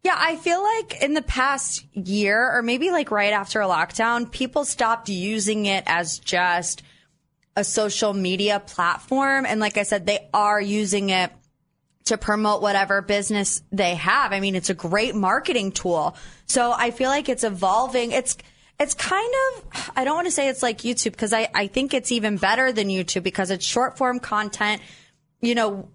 Yeah, 0.05 0.17
I 0.17 0.37
feel 0.37 0.63
like 0.63 1.03
in 1.03 1.15
the 1.15 1.23
past 1.23 1.85
year 1.93 2.57
or 2.57 2.63
maybe 2.63 2.91
like 2.91 3.11
right 3.11 3.33
after 3.33 3.61
a 3.61 3.67
lockdown, 3.67 4.31
people 4.31 4.65
stopped 4.65 5.09
using 5.09 5.67
it 5.67 5.85
as 5.87 6.19
just 6.19 6.83
a 7.57 7.65
social 7.65 8.15
media 8.15 8.61
platform. 8.61 9.45
And 9.45 9.61
like 9.61 9.77
I 9.77 9.83
said, 9.83 10.07
they 10.07 10.29
are 10.33 10.61
using 10.61 11.11
it 11.11 11.33
to 12.05 12.17
promote 12.17 12.63
whatever 12.63 13.03
business 13.03 13.63
they 13.73 13.97
have. 13.97 14.33
I 14.33 14.41
mean, 14.41 14.55
it's 14.55 14.71
a 14.71 14.75
great 14.75 15.15
marketing 15.15 15.73
tool. 15.73 16.17
So 16.47 16.73
I 16.73 16.91
feel 16.93 17.11
like 17.11 17.29
it's 17.29 17.45
evolving. 17.45 18.13
It's, 18.13 18.37
it's 18.79 18.95
kind 18.95 19.35
of, 19.53 19.91
I 19.97 20.05
don't 20.05 20.15
want 20.15 20.29
to 20.29 20.31
say 20.31 20.49
it's 20.49 20.63
like 20.63 20.79
YouTube 20.79 21.11
because 21.11 21.33
I, 21.33 21.49
I 21.53 21.67
think 21.67 21.93
it's 21.93 22.13
even 22.13 22.37
better 22.37 22.73
than 22.73 22.89
YouTube 22.89 23.25
because 23.25 23.51
it's 23.51 23.67
short 23.67 23.99
form 23.99 24.21
content. 24.21 24.81
You 25.41 25.55
know, 25.55 25.89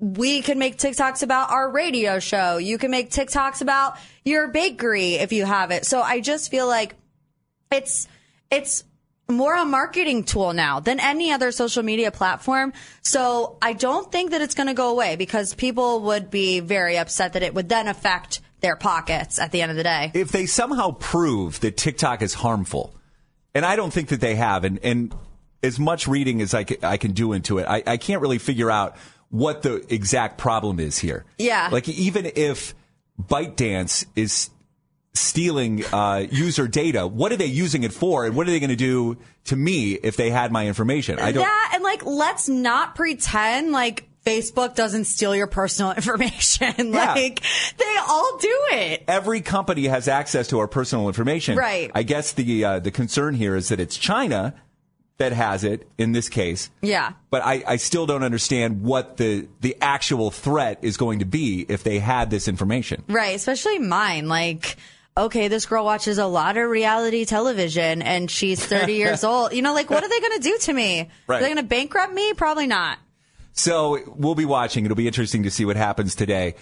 we 0.00 0.42
can 0.42 0.58
make 0.58 0.76
TikToks 0.76 1.22
about 1.22 1.50
our 1.50 1.70
radio 1.70 2.18
show. 2.18 2.58
You 2.58 2.78
can 2.78 2.90
make 2.90 3.10
TikToks 3.10 3.62
about 3.62 3.98
your 4.24 4.48
bakery 4.48 5.14
if 5.14 5.32
you 5.32 5.44
have 5.44 5.70
it. 5.70 5.84
So 5.84 6.00
I 6.00 6.20
just 6.20 6.50
feel 6.50 6.66
like 6.66 6.94
it's, 7.72 8.08
it's 8.50 8.84
more 9.28 9.54
a 9.54 9.64
marketing 9.64 10.24
tool 10.24 10.52
now 10.52 10.80
than 10.80 11.00
any 11.00 11.32
other 11.32 11.52
social 11.52 11.82
media 11.82 12.10
platform. 12.10 12.72
So 13.02 13.58
I 13.60 13.74
don't 13.74 14.10
think 14.10 14.30
that 14.30 14.40
it's 14.40 14.54
going 14.54 14.68
to 14.68 14.74
go 14.74 14.90
away 14.90 15.16
because 15.16 15.54
people 15.54 16.00
would 16.02 16.30
be 16.30 16.60
very 16.60 16.96
upset 16.96 17.34
that 17.34 17.42
it 17.42 17.54
would 17.54 17.68
then 17.68 17.88
affect 17.88 18.40
their 18.60 18.76
pockets 18.76 19.38
at 19.38 19.52
the 19.52 19.62
end 19.62 19.70
of 19.70 19.76
the 19.76 19.84
day. 19.84 20.10
if 20.14 20.32
they 20.32 20.46
somehow 20.46 20.90
prove 20.92 21.60
that 21.60 21.76
TikTok 21.76 22.22
is 22.22 22.34
harmful, 22.34 22.94
and 23.54 23.64
I 23.64 23.76
don't 23.76 23.92
think 23.92 24.08
that 24.08 24.20
they 24.20 24.34
have, 24.34 24.64
and, 24.64 24.78
and 24.82 25.14
as 25.62 25.78
much 25.78 26.08
reading 26.08 26.40
as 26.40 26.54
I 26.54 26.64
can, 26.64 26.98
can 26.98 27.12
do 27.12 27.32
into 27.32 27.58
it, 27.58 27.66
I, 27.68 27.82
I 27.86 27.96
can't 27.96 28.20
really 28.20 28.38
figure 28.38 28.70
out 28.70 28.96
what 29.30 29.62
the 29.62 29.84
exact 29.92 30.38
problem 30.38 30.80
is 30.80 30.98
here. 30.98 31.24
Yeah. 31.38 31.68
Like 31.70 31.88
even 31.88 32.30
if 32.34 32.74
ByteDance 33.20 34.06
is 34.16 34.50
stealing 35.14 35.84
uh, 35.92 36.26
user 36.30 36.68
data, 36.68 37.06
what 37.06 37.32
are 37.32 37.36
they 37.36 37.46
using 37.46 37.82
it 37.82 37.92
for, 37.92 38.24
and 38.24 38.36
what 38.36 38.46
are 38.46 38.50
they 38.50 38.60
going 38.60 38.70
to 38.70 38.76
do 38.76 39.18
to 39.44 39.56
me 39.56 39.92
if 39.92 40.16
they 40.16 40.30
had 40.30 40.52
my 40.52 40.66
information? 40.66 41.18
I 41.18 41.32
don't. 41.32 41.42
Yeah, 41.42 41.68
and 41.74 41.82
like, 41.82 42.04
let's 42.06 42.48
not 42.48 42.94
pretend 42.94 43.72
like 43.72 44.08
Facebook 44.24 44.74
doesn't 44.74 45.04
steal 45.04 45.34
your 45.34 45.46
personal 45.46 45.92
information. 45.96 46.92
Yeah. 46.92 47.14
like 47.14 47.42
they 47.76 47.96
all 48.08 48.38
do 48.38 48.58
it. 48.72 49.04
every 49.08 49.40
company 49.40 49.86
has 49.86 50.08
access 50.08 50.48
to 50.48 50.58
our 50.60 50.68
personal 50.68 51.08
information. 51.08 51.56
Right. 51.56 51.90
I 51.94 52.02
guess 52.02 52.32
the 52.32 52.64
uh, 52.64 52.78
the 52.78 52.90
concern 52.90 53.34
here 53.34 53.56
is 53.56 53.68
that 53.70 53.80
it's 53.80 53.96
China 53.96 54.54
that 55.18 55.32
has 55.32 55.64
it 55.64 55.86
in 55.98 56.12
this 56.12 56.28
case. 56.28 56.70
Yeah. 56.80 57.12
But 57.30 57.42
I, 57.44 57.62
I 57.66 57.76
still 57.76 58.06
don't 58.06 58.22
understand 58.22 58.82
what 58.82 59.16
the 59.16 59.48
the 59.60 59.76
actual 59.80 60.30
threat 60.30 60.78
is 60.82 60.96
going 60.96 61.18
to 61.18 61.24
be 61.24 61.66
if 61.68 61.82
they 61.82 61.98
had 61.98 62.30
this 62.30 62.48
information. 62.48 63.04
Right. 63.08 63.34
Especially 63.34 63.78
mine. 63.78 64.28
Like, 64.28 64.76
okay, 65.16 65.48
this 65.48 65.66
girl 65.66 65.84
watches 65.84 66.18
a 66.18 66.26
lot 66.26 66.56
of 66.56 66.70
reality 66.70 67.24
television 67.24 68.00
and 68.00 68.30
she's 68.30 68.64
30 68.64 68.92
years 68.94 69.24
old. 69.24 69.52
You 69.52 69.62
know, 69.62 69.74
like, 69.74 69.90
what 69.90 70.02
are 70.02 70.08
they 70.08 70.20
going 70.20 70.36
to 70.36 70.42
do 70.42 70.58
to 70.62 70.72
me? 70.72 71.10
Right. 71.26 71.36
Are 71.36 71.40
they 71.40 71.48
going 71.48 71.56
to 71.56 71.62
bankrupt 71.68 72.12
me? 72.12 72.32
Probably 72.34 72.66
not. 72.66 72.98
So 73.52 73.98
we'll 74.06 74.36
be 74.36 74.44
watching. 74.44 74.84
It'll 74.84 74.96
be 74.96 75.08
interesting 75.08 75.42
to 75.42 75.50
see 75.50 75.64
what 75.64 75.76
happens 75.76 76.14
today 76.14 76.54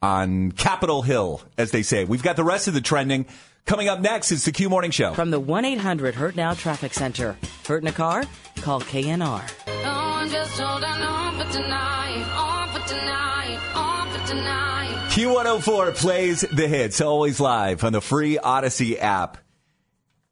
on 0.00 0.52
Capitol 0.52 1.02
Hill, 1.02 1.42
as 1.58 1.72
they 1.72 1.82
say. 1.82 2.04
We've 2.04 2.22
got 2.22 2.36
the 2.36 2.44
rest 2.44 2.68
of 2.68 2.74
the 2.74 2.80
trending. 2.80 3.26
Coming 3.64 3.88
up 3.88 3.98
next 3.98 4.30
is 4.30 4.44
the 4.44 4.52
Q 4.52 4.68
Morning 4.68 4.92
Show. 4.92 5.14
From 5.14 5.30
the 5.30 5.40
1 5.40 5.64
800 5.64 6.14
Hurt 6.14 6.36
Now 6.36 6.54
Traffic 6.54 6.94
Center. 6.94 7.36
Hurt 7.66 7.82
in 7.82 7.88
a 7.88 7.92
car? 7.92 8.24
Call 8.56 8.80
KNR. 8.80 9.50
I'm 9.86 10.28
just 10.28 10.58
holding 10.58 10.84
on 10.84 11.38
for 11.38 11.52
tonight, 11.52 12.24
on 12.36 12.68
for 12.68 12.88
tonight, 12.88 13.58
on 13.74 14.08
for 14.10 14.26
tonight. 14.26 15.08
Q104 15.10 15.94
plays 15.96 16.40
the 16.42 16.68
hits, 16.68 17.00
always 17.00 17.40
live 17.40 17.82
on 17.84 17.92
the 17.92 18.00
free 18.00 18.38
Odyssey 18.38 18.98
app. 18.98 19.38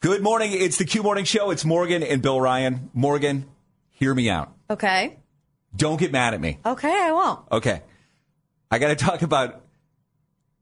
Good 0.01 0.23
morning. 0.23 0.53
It's 0.53 0.79
the 0.79 0.85
Q 0.85 1.03
Morning 1.03 1.25
Show. 1.25 1.51
It's 1.53 1.65
Morgan 1.65 2.03
and 2.03 2.21
Bill 2.21 2.41
Ryan. 2.41 2.91
Morgan, 2.93 3.47
hear 3.93 4.12
me 4.12 4.29
out. 4.29 4.53
Okay. 4.69 5.19
Don't 5.77 5.99
get 5.99 6.12
mad 6.12 6.35
at 6.35 6.41
me. 6.41 6.59
Okay, 6.67 6.93
I 6.93 7.12
won't. 7.12 7.41
Okay. 7.53 7.83
I 8.71 8.79
got 8.79 8.89
to 8.89 8.97
talk 9.07 9.23
about 9.23 9.62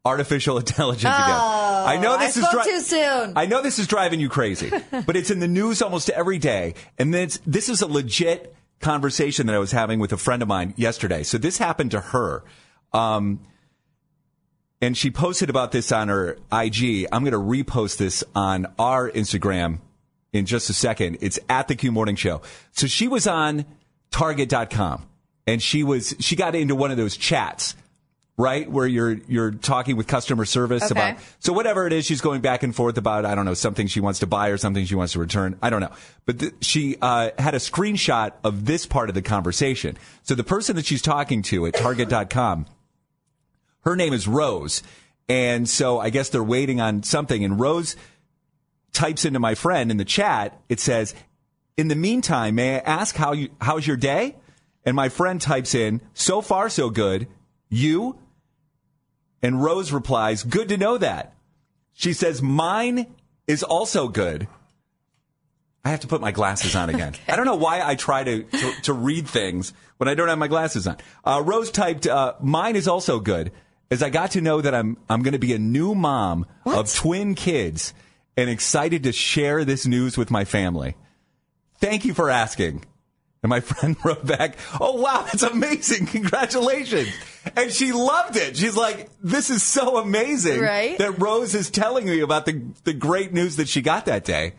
artificial 0.05 0.59
intelligence 0.59 1.15
again. 1.15 1.31
Oh, 1.31 1.85
I 1.87 1.97
know 1.97 2.19
this 2.19 2.37
I 2.37 2.41
is 2.41 2.49
spoke 2.49 2.65
too 2.65 2.81
soon. 2.81 3.33
I 3.37 3.47
know 3.47 3.63
this 3.63 3.79
is 3.79 3.87
driving 3.87 4.21
you 4.21 4.29
crazy, 4.29 4.71
but 5.07 5.17
it's 5.17 5.31
in 5.31 5.41
the 5.41 5.49
news 5.49 5.83
almost 5.83 6.11
every 6.11 6.39
day. 6.39 6.75
And 6.99 7.13
this 7.13 7.41
this 7.47 7.69
is 7.69 7.83
a 7.83 7.87
legit 7.87 8.55
conversation 8.81 9.47
that 9.47 9.55
I 9.55 9.59
was 9.59 9.73
having 9.73 9.99
with 9.99 10.13
a 10.13 10.17
friend 10.17 10.43
of 10.43 10.49
mine 10.49 10.75
yesterday. 10.77 11.23
So 11.23 11.39
this 11.39 11.59
happened 11.59 11.91
to 11.93 12.01
her. 12.01 12.43
Um, 12.93 13.41
and 14.83 14.97
she 14.97 15.11
posted 15.11 15.51
about 15.51 15.73
this 15.73 15.93
on 15.93 16.09
her 16.09 16.39
IG. 16.51 17.07
I'm 17.13 17.23
going 17.23 17.33
to 17.33 17.39
repost 17.39 17.99
this 17.99 18.25
on 18.35 18.67
our 18.79 19.11
Instagram 19.11 19.81
in 20.33 20.47
just 20.47 20.71
a 20.71 20.73
second. 20.73 21.19
It's 21.21 21.39
at 21.49 21.69
the 21.69 21.75
Q 21.77 21.93
Morning 21.93 22.17
Show. 22.17 22.41
So 22.73 22.87
she 22.87 23.07
was 23.07 23.27
on 23.27 23.67
Target.com 24.11 25.07
and 25.47 25.63
she 25.63 25.83
was 25.83 26.15
she 26.21 26.37
got 26.37 26.55
into 26.55 26.75
one 26.75 26.91
of 26.91 26.97
those 26.97 27.17
chats, 27.17 27.77
right, 28.41 28.71
where 28.71 28.87
you're 28.87 29.19
you're 29.29 29.51
talking 29.53 29.97
with 29.97 30.07
customer 30.07 30.45
service 30.45 30.83
Okay. 30.85 30.93
about 30.93 31.19
so 31.39 31.53
whatever 31.53 31.87
it 31.87 31.93
is, 31.93 32.07
she's 32.07 32.21
going 32.21 32.41
back 32.41 32.63
and 32.63 32.75
forth 32.75 32.97
about 32.99 33.25
I 33.25 33.35
don't 33.35 33.45
know 33.45 33.55
something 33.55 33.87
she 33.87 34.01
wants 34.01 34.21
to 34.21 34.27
buy 34.27 34.49
or 34.49 34.57
something 34.57 34.85
she 34.85 34.95
wants 34.95 35.13
to 35.13 35.19
return. 35.19 35.59
I 35.63 35.71
don't 35.71 35.81
know, 35.81 35.93
but 36.27 36.39
th- 36.41 36.55
she 36.61 36.97
uh, 37.03 37.31
had 37.39 37.55
a 37.55 37.59
screenshot 37.59 38.33
of 38.43 38.65
this 38.65 38.87
part 38.87 39.09
of 39.09 39.15
the 39.15 39.23
conversation. 39.23 39.97
So 40.23 40.35
the 40.35 40.45
person 40.45 40.77
that 40.77 40.87
she's 40.87 41.03
talking 41.03 41.43
to 41.43 41.67
at 41.67 41.75
Target.com 41.75 42.67
her 43.83 43.97
name 43.97 44.13
is 44.13 44.29
Rose. 44.29 44.83
And 45.29 45.69
so 45.69 45.99
I 46.01 46.11
guess 46.11 46.29
they're 46.29 46.43
waiting 46.43 46.81
on 46.81 47.03
something. 47.03 47.45
And 47.45 47.59
Rose 47.59 47.97
types 48.93 49.25
into 49.25 49.39
my 49.39 49.55
friend 49.55 49.91
in 49.91 49.97
the 49.97 50.05
chat, 50.05 50.61
it 50.69 50.81
says, 50.81 51.15
In 51.77 51.89
the 51.89 51.95
meantime, 51.95 52.57
may 52.57 52.77
I 52.77 52.79
ask 52.81 53.17
how 53.17 53.33
you 53.33 53.49
how's 53.61 53.87
your 53.87 53.97
day? 53.97 54.37
And 54.85 54.97
my 54.97 55.09
friend 55.09 55.41
types 55.41 55.75
in, 55.75 56.01
so 56.15 56.41
far 56.41 56.69
so 56.69 56.91
good. 56.91 57.27
You? 57.69 58.19
And 59.43 59.63
Rose 59.63 59.93
replies, 59.93 60.43
Good 60.43 60.69
to 60.69 60.77
know 60.77 60.99
that. 60.99 61.35
She 61.93 62.13
says, 62.13 62.43
Mine 62.43 63.07
is 63.47 63.63
also 63.63 64.09
good. 64.09 64.49
I 65.85 65.91
have 65.91 66.01
to 66.01 66.07
put 66.07 66.21
my 66.21 66.31
glasses 66.31 66.77
on 66.77 66.91
again. 66.91 67.15
I 67.27 67.37
don't 67.37 67.47
know 67.47 67.57
why 67.57 67.81
I 67.83 67.95
try 67.95 68.23
to, 68.23 68.43
to, 68.43 68.73
to 68.83 68.93
read 68.93 69.27
things 69.27 69.73
when 69.97 70.09
I 70.09 70.15
don't 70.15 70.29
have 70.29 70.39
my 70.39 70.49
glasses 70.49 70.87
on. 70.87 70.99
Uh, 71.25 71.43
Rose 71.45 71.71
typed, 71.71 72.07
uh, 72.07 72.35
mine 72.41 72.77
is 72.77 72.87
also 72.87 73.19
good 73.19 73.51
as 73.91 74.03
I 74.03 74.11
got 74.11 74.33
to 74.33 74.43
know 74.43 74.61
that 74.61 74.75
I'm, 74.75 74.99
I'm 75.09 75.23
going 75.23 75.33
to 75.33 75.39
be 75.39 75.55
a 75.55 75.59
new 75.59 75.95
mom 75.95 76.47
of 76.67 76.93
twin 76.93 77.35
kids 77.35 77.95
and 78.37 78.51
excited 78.51 79.05
to 79.05 79.13
share 79.13 79.65
this 79.65 79.87
news 79.87 80.19
with 80.19 80.31
my 80.31 80.45
family. 80.45 80.97
Thank 81.81 82.05
you 82.05 82.13
for 82.13 82.29
asking. 82.29 82.85
And 83.43 83.49
my 83.51 83.61
friend 83.61 83.97
wrote 84.05 84.27
back, 84.27 84.57
Oh 84.81 85.01
wow, 85.01 85.23
that's 85.23 85.43
amazing. 85.43 86.07
Congratulations. 86.07 87.09
And 87.57 87.71
she 87.71 87.93
loved 87.93 88.37
it. 88.37 88.57
She's 88.57 88.77
like, 88.77 89.09
this 89.23 89.49
is 89.51 89.63
so 89.63 89.97
amazing 89.99 90.61
Right. 90.61 90.99
that 90.99 91.19
Rose 91.21 91.55
is 91.55 91.71
telling 91.71 92.05
me 92.07 92.21
about 92.21 92.45
the, 92.45 92.63
the 92.85 92.93
great 92.93 93.33
news 93.33 93.57
that 93.57 93.69
she 93.69 93.81
got 93.81 94.05
that 94.07 94.25
day. 94.25 94.53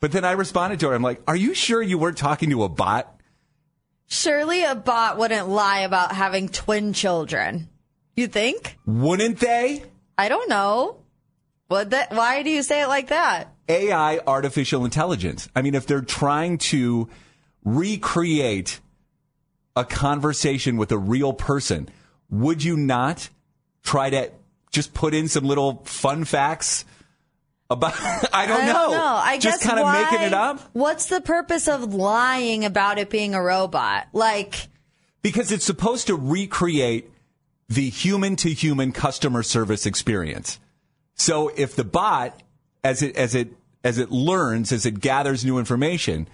But 0.00 0.12
then 0.12 0.24
I 0.24 0.32
responded 0.32 0.80
to 0.80 0.88
her. 0.88 0.94
I'm 0.94 1.02
like, 1.02 1.22
are 1.26 1.36
you 1.36 1.54
sure 1.54 1.80
you 1.80 1.96
weren't 1.96 2.18
talking 2.18 2.50
to 2.50 2.64
a 2.64 2.68
bot? 2.68 3.10
Surely 4.06 4.62
a 4.64 4.74
bot 4.74 5.16
wouldn't 5.16 5.48
lie 5.48 5.80
about 5.80 6.12
having 6.12 6.48
twin 6.50 6.92
children. 6.92 7.68
You 8.16 8.26
think? 8.26 8.76
Wouldn't 8.86 9.38
they? 9.40 9.82
I 10.18 10.28
don't 10.28 10.48
know. 10.50 10.98
What 11.68 11.90
that? 11.90 12.12
Why 12.12 12.42
do 12.42 12.50
you 12.50 12.62
say 12.62 12.82
it 12.82 12.88
like 12.88 13.08
that? 13.08 13.48
AI, 13.68 14.20
artificial 14.26 14.84
intelligence. 14.84 15.48
I 15.56 15.62
mean, 15.62 15.74
if 15.74 15.86
they're 15.86 16.02
trying 16.02 16.58
to 16.58 17.08
recreate 17.64 18.80
a 19.76 19.84
conversation 19.84 20.76
with 20.76 20.92
a 20.92 20.98
real 20.98 21.32
person, 21.32 21.88
would 22.30 22.62
you 22.62 22.76
not 22.76 23.28
try 23.82 24.10
to 24.10 24.30
just 24.70 24.94
put 24.94 25.14
in 25.14 25.28
some 25.28 25.44
little 25.44 25.82
fun 25.84 26.24
facts 26.24 26.84
about? 27.70 27.94
I 28.32 28.46
don't 28.46 28.62
I 28.62 28.66
know. 28.66 28.72
don't 28.72 28.90
know. 28.92 29.20
I 29.22 29.38
just 29.38 29.62
kind 29.62 29.78
of 29.78 29.92
making 29.92 30.26
it 30.26 30.34
up 30.34 30.60
What's 30.72 31.06
the 31.06 31.20
purpose 31.20 31.68
of 31.68 31.94
lying 31.94 32.64
about 32.64 32.98
it 32.98 33.10
being 33.10 33.34
a 33.34 33.42
robot? 33.42 34.08
Like, 34.12 34.68
because 35.22 35.50
it's 35.50 35.64
supposed 35.64 36.06
to 36.08 36.14
recreate 36.14 37.10
the 37.68 37.88
human 37.88 38.36
to 38.36 38.50
human 38.50 38.92
customer 38.92 39.42
service 39.42 39.86
experience. 39.86 40.60
So 41.14 41.50
if 41.56 41.74
the 41.76 41.84
bot, 41.84 42.42
as 42.82 43.02
it 43.02 43.16
as 43.16 43.34
it 43.34 43.48
as 43.82 43.98
it 43.98 44.10
learns, 44.10 44.72
as 44.72 44.84
it 44.86 45.00
gathers 45.00 45.44
new 45.44 45.58
information 45.58 46.28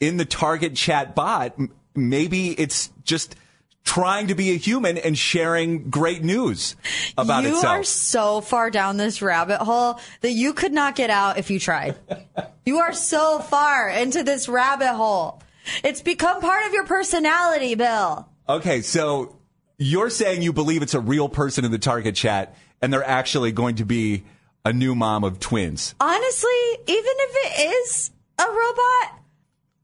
in 0.00 0.16
the 0.16 0.24
target 0.24 0.74
chat 0.74 1.14
bot, 1.14 1.56
maybe 1.94 2.50
it's 2.50 2.90
just 3.04 3.36
trying 3.84 4.28
to 4.28 4.34
be 4.34 4.50
a 4.52 4.56
human 4.56 4.96
and 4.96 5.16
sharing 5.16 5.90
great 5.90 6.24
news 6.24 6.74
about 7.18 7.44
you 7.44 7.50
itself. 7.50 7.64
are 7.64 7.84
so 7.84 8.40
far 8.40 8.70
down 8.70 8.96
this 8.96 9.20
rabbit 9.20 9.58
hole 9.58 10.00
that 10.22 10.32
you 10.32 10.54
could 10.54 10.72
not 10.72 10.96
get 10.96 11.10
out 11.10 11.38
if 11.38 11.50
you 11.50 11.60
tried. 11.60 11.96
you 12.66 12.78
are 12.78 12.94
so 12.94 13.40
far 13.40 13.90
into 13.90 14.22
this 14.22 14.48
rabbit 14.48 14.94
hole. 14.94 15.42
It's 15.82 16.02
become 16.02 16.40
part 16.40 16.66
of 16.66 16.72
your 16.72 16.86
personality, 16.86 17.74
Bill. 17.74 18.28
Okay, 18.48 18.80
so 18.80 19.36
you're 19.78 20.10
saying 20.10 20.42
you 20.42 20.52
believe 20.52 20.82
it's 20.82 20.94
a 20.94 21.00
real 21.00 21.28
person 21.28 21.64
in 21.64 21.70
the 21.70 21.78
Target 21.78 22.14
chat 22.14 22.56
and 22.80 22.92
they're 22.92 23.04
actually 23.04 23.52
going 23.52 23.76
to 23.76 23.84
be 23.84 24.24
a 24.64 24.72
new 24.72 24.94
mom 24.94 25.24
of 25.24 25.40
twins. 25.40 25.94
Honestly, 26.00 26.50
even 26.86 27.12
if 27.16 27.36
it 27.36 27.70
is 27.70 28.10
a 28.38 28.44
robot, 28.44 29.20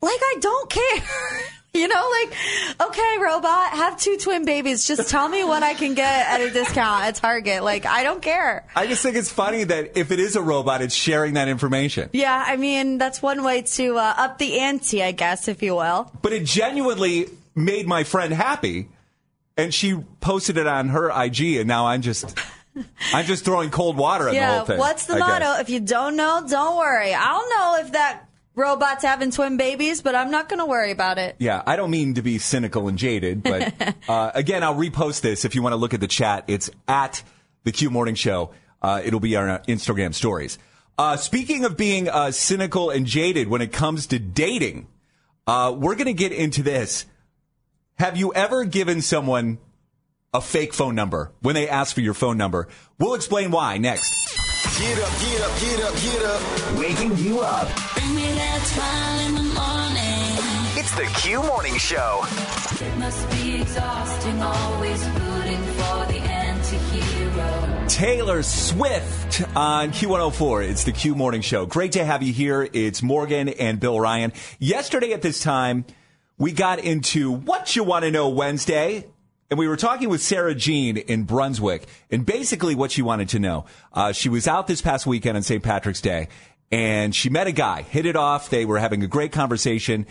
like 0.03 0.21
I 0.21 0.37
don't 0.41 0.71
care. 0.71 1.03
you 1.75 1.87
know, 1.87 2.11
like, 2.23 2.37
okay, 2.89 3.17
robot, 3.21 3.71
have 3.73 3.97
two 3.99 4.17
twin 4.17 4.45
babies. 4.45 4.87
Just 4.87 5.09
tell 5.09 5.29
me 5.29 5.45
what 5.45 5.63
I 5.63 5.75
can 5.75 5.95
get 5.95 6.27
at 6.27 6.41
a 6.41 6.51
discount 6.51 7.05
at 7.05 7.15
Target. 7.17 7.63
Like, 7.63 7.87
I 7.87 8.03
don't 8.03 8.21
care. 8.21 8.67
I 8.75 8.87
just 8.89 9.03
think 9.03 9.17
it's 9.17 9.31
funny 9.31 9.63
that 9.65 9.97
if 9.97 10.11
it 10.11 10.19
is 10.19 10.35
a 10.37 10.43
robot, 10.43 10.83
it's 10.83 10.95
sharing 10.95 11.35
that 11.35 11.47
information. 11.49 12.11
Yeah, 12.13 12.43
I 12.47 12.57
mean, 12.57 12.99
that's 12.99 13.23
one 13.23 13.45
way 13.45 13.63
to 13.63 13.97
uh, 13.99 14.15
up 14.17 14.39
the 14.39 14.59
ante, 14.59 15.03
I 15.03 15.13
guess, 15.13 15.47
if 15.49 15.63
you 15.63 15.77
will. 15.77 16.11
But 16.23 16.33
it 16.33 16.45
genuinely 16.45 17.27
made 17.55 17.87
my 17.87 18.03
friend 18.05 18.33
happy, 18.33 18.89
and 19.57 19.73
she 19.73 19.95
posted 20.21 20.57
it 20.57 20.67
on 20.67 20.89
her 20.89 21.09
IG, 21.11 21.57
and 21.57 21.69
now 21.69 21.87
I'm 21.87 22.03
just, 22.03 22.37
I'm 23.13 23.27
just 23.27 23.45
throwing 23.45 23.71
cold 23.71 23.97
water 23.97 24.25
the 24.25 24.35
Yeah, 24.35 24.57
whole 24.57 24.67
thing. 24.67 24.75
Yeah, 24.77 24.81
what's 24.81 25.07
the 25.07 25.15
I 25.15 25.19
motto? 25.19 25.45
guess. 25.45 25.61
If 25.61 25.71
you 25.71 25.79
don't 25.81 26.17
know, 26.17 26.45
don't 26.49 26.77
worry. 26.79 27.15
I'll 27.15 27.49
know 27.49 27.77
if 27.85 27.93
that 27.93 28.25
robot's 28.61 29.03
having 29.03 29.31
twin 29.31 29.57
babies, 29.57 30.03
but 30.03 30.15
I'm 30.15 30.31
not 30.31 30.49
going 30.49 30.59
to 30.59 30.67
worry 30.67 30.91
about 30.91 31.19
it. 31.19 31.37
Yeah, 31.39 31.63
I 31.67 31.77
don't 31.77 31.91
mean 31.91 32.15
to 32.15 32.23
be 32.23 32.39
cynical 32.39 32.89
and 32.89 32.99
jaded, 32.99 33.43
but 33.43 33.73
uh, 34.09 34.31
again, 34.35 34.63
I'll 34.63 34.75
repost 34.75 35.23
this 35.23 35.45
if 35.45 35.55
you 35.55 35.63
want 35.63 35.73
to 35.73 35.77
look 35.77 35.95
at 35.95 36.01
the 36.01 36.09
chat. 36.09 36.45
It's 36.47 36.71
at 36.87 37.23
the 37.65 37.73
Q 37.73 37.91
Morning 37.91 38.15
Show. 38.15 38.53
Uh, 38.83 39.03
it'll 39.05 39.21
be 39.21 39.37
on 39.37 39.49
our 39.49 39.59
Instagram 39.61 40.15
stories. 40.15 40.59
Uh, 40.99 41.17
speaking 41.17 41.65
of 41.65 41.77
being 41.77 42.09
uh, 42.09 42.31
cynical 42.31 42.91
and 42.91 43.07
jaded 43.07 43.49
when 43.49 43.63
it 43.63 43.73
comes 43.73 44.07
to 44.09 44.19
dating, 44.19 44.87
uh, 45.47 45.75
we're 45.77 45.95
going 45.95 46.07
to 46.07 46.13
get 46.13 46.33
into 46.33 46.63
this. 46.63 47.07
Have 47.99 48.17
you 48.17 48.33
ever 48.35 48.65
given 48.65 49.03
someone 49.03 49.59
a 50.33 50.41
fake 50.41 50.73
phone 50.73 50.95
number 50.95 51.33
when 51.41 51.55
they 51.55 51.69
ask 51.69 51.95
for 51.95 52.01
your 52.01 52.15
phone 52.15 52.37
number? 52.37 52.69
We'll 52.99 53.15
explain 53.15 53.51
why 53.51 53.79
next. 53.79 54.21
Get 54.79 54.99
up, 54.99 55.21
get 55.21 55.41
up, 55.41 55.61
get 55.61 55.81
up, 55.81 55.95
get 55.97 56.23
up. 56.25 56.79
Waking 56.79 57.17
you 57.19 57.41
up. 57.41 57.69
Bring 58.61 58.67
me 58.67 58.67
that 58.67 58.67
smile 58.67 59.27
in 59.27 59.35
the 59.35 59.43
morning. 59.43 60.37
It's 60.77 60.95
the 60.95 61.05
Q 61.21 61.43
Morning 61.43 61.77
Show. 61.79 62.25
It 62.81 62.99
must 62.99 63.31
be 63.31 63.61
exhausting, 63.61 64.43
always 64.43 65.09
rooting 65.09 65.63
for 65.63 66.07
the 66.07 66.19
anti-hero. 66.19 67.87
Taylor 67.89 68.43
Swift 68.43 69.43
on 69.57 69.93
Q104. 69.93 70.69
It's 70.69 70.85
the 70.85 70.93
Q 70.93 71.15
Morning 71.15 71.41
Show. 71.43 71.67
Great 71.67 71.93
to 71.93 72.05
have 72.05 72.23
you 72.23 72.33
here. 72.33 72.69
It's 72.73 73.03
Morgan 73.03 73.49
and 73.49 73.81
Bill 73.81 73.99
Ryan. 73.99 74.33
Yesterday 74.59 75.13
at 75.13 75.23
this 75.23 75.41
time, 75.41 75.85
we 76.39 76.53
got 76.53 76.81
into 76.81 77.33
What 77.33 77.75
You 77.77 77.85
Want 77.85 78.05
to 78.05 78.11
Know 78.11 78.29
Wednesday. 78.29 79.07
And 79.51 79.59
we 79.59 79.67
were 79.67 79.77
talking 79.77 80.09
with 80.09 80.23
Sarah 80.23 80.55
Jean 80.55 80.97
in 80.97 81.25
Brunswick, 81.25 81.89
and 82.09 82.25
basically 82.25 82.77
what 82.77 82.93
she 82.93 83.03
wanted 83.03 83.31
to 83.31 83.41
know. 83.41 83.65
Uh, 83.93 84.13
she 84.13 84.29
was 84.29 84.47
out 84.47 84.69
this 84.69 84.81
past 84.81 85.09
weekend 85.09 85.37
on 85.37 85.43
St. 85.43 85.61
Patrick's 85.61 86.01
Day, 86.01 86.29
and 86.71 87.15
she 87.15 87.29
met 87.29 87.47
a 87.47 87.53
guy, 87.53 87.83
hit 87.83 88.07
it 88.07 88.17
off. 88.17 88.51
They 88.51 88.65
were 88.65 88.79
having 88.79 89.03
a 89.03 89.09
great 89.09 89.33
conversation. 89.33 90.07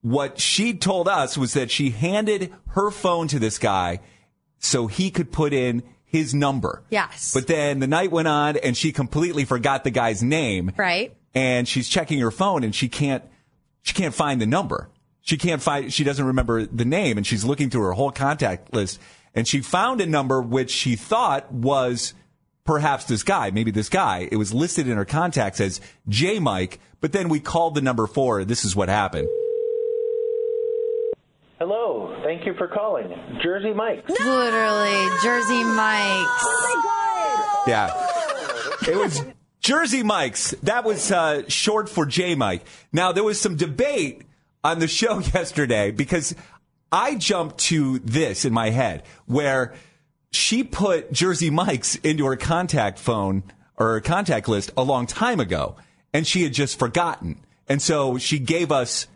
What 0.00 0.40
she 0.40 0.74
told 0.74 1.08
us 1.08 1.38
was 1.38 1.54
that 1.54 1.70
she 1.70 1.90
handed 1.90 2.52
her 2.68 2.90
phone 2.90 3.28
to 3.28 3.38
this 3.38 3.58
guy 3.58 4.00
so 4.58 4.88
he 4.88 5.10
could 5.10 5.30
put 5.30 5.52
in 5.52 5.82
his 6.04 6.34
number. 6.34 6.82
Yes. 6.90 7.32
But 7.32 7.46
then 7.46 7.78
the 7.78 7.86
night 7.86 8.10
went 8.10 8.28
on 8.28 8.56
and 8.56 8.76
she 8.76 8.92
completely 8.92 9.44
forgot 9.44 9.84
the 9.84 9.90
guy's 9.90 10.22
name. 10.22 10.72
Right. 10.76 11.16
And 11.34 11.66
she's 11.66 11.88
checking 11.88 12.18
her 12.20 12.30
phone 12.30 12.64
and 12.64 12.74
she 12.74 12.88
can't 12.88 13.24
she 13.82 13.94
can't 13.94 14.14
find 14.14 14.40
the 14.40 14.46
number. 14.46 14.90
She 15.22 15.38
can't 15.38 15.62
find 15.62 15.92
she 15.92 16.04
doesn't 16.04 16.24
remember 16.24 16.66
the 16.66 16.84
name 16.84 17.16
and 17.16 17.26
she's 17.26 17.44
looking 17.44 17.70
through 17.70 17.84
her 17.84 17.92
whole 17.92 18.10
contact 18.10 18.74
list 18.74 19.00
and 19.34 19.46
she 19.48 19.60
found 19.60 20.00
a 20.00 20.06
number 20.06 20.42
which 20.42 20.70
she 20.70 20.96
thought 20.96 21.50
was 21.52 22.14
perhaps 22.64 23.04
this 23.04 23.22
guy, 23.22 23.50
maybe 23.50 23.70
this 23.70 23.88
guy. 23.88 24.28
It 24.30 24.36
was 24.36 24.54
listed 24.54 24.88
in 24.88 24.96
her 24.96 25.04
contacts 25.04 25.60
as 25.60 25.80
J 26.08 26.38
Mike, 26.38 26.80
but 27.00 27.12
then 27.12 27.28
we 27.28 27.40
called 27.40 27.74
the 27.74 27.82
number 27.82 28.06
four. 28.06 28.44
This 28.44 28.64
is 28.64 28.76
what 28.76 28.88
happened. 28.88 29.28
Hello, 31.58 32.20
thank 32.24 32.44
you 32.44 32.54
for 32.54 32.66
calling. 32.66 33.08
Jersey 33.40 33.72
Mike. 33.72 34.08
Literally, 34.08 35.08
Jersey 35.22 35.62
Mike's. 35.62 36.74
Yeah. 37.68 38.08
It 38.88 38.96
was 38.96 39.22
Jersey 39.60 40.02
Mike's. 40.02 40.50
That 40.62 40.84
was 40.84 41.12
uh, 41.12 41.48
short 41.48 41.88
for 41.88 42.04
J 42.04 42.34
Mike. 42.34 42.66
Now, 42.92 43.12
there 43.12 43.22
was 43.22 43.40
some 43.40 43.56
debate 43.56 44.22
on 44.64 44.80
the 44.80 44.88
show 44.88 45.20
yesterday 45.34 45.92
because 45.92 46.34
I 46.90 47.14
jumped 47.14 47.58
to 47.58 48.00
this 48.00 48.44
in 48.44 48.52
my 48.52 48.70
head 48.70 49.04
where 49.26 49.74
she 50.32 50.64
put 50.64 51.12
Jersey 51.12 51.50
Mike's 51.50 51.96
into 51.96 52.24
her 52.26 52.36
contact 52.36 52.98
phone 52.98 53.42
or 53.76 53.92
her 53.92 54.00
contact 54.00 54.48
list 54.48 54.70
a 54.76 54.82
long 54.82 55.06
time 55.06 55.40
ago 55.40 55.76
and 56.12 56.26
she 56.26 56.42
had 56.42 56.52
just 56.52 56.78
forgotten. 56.78 57.36
And 57.68 57.80
so 57.80 58.18
she 58.18 58.38
gave 58.38 58.72
us 58.72 59.06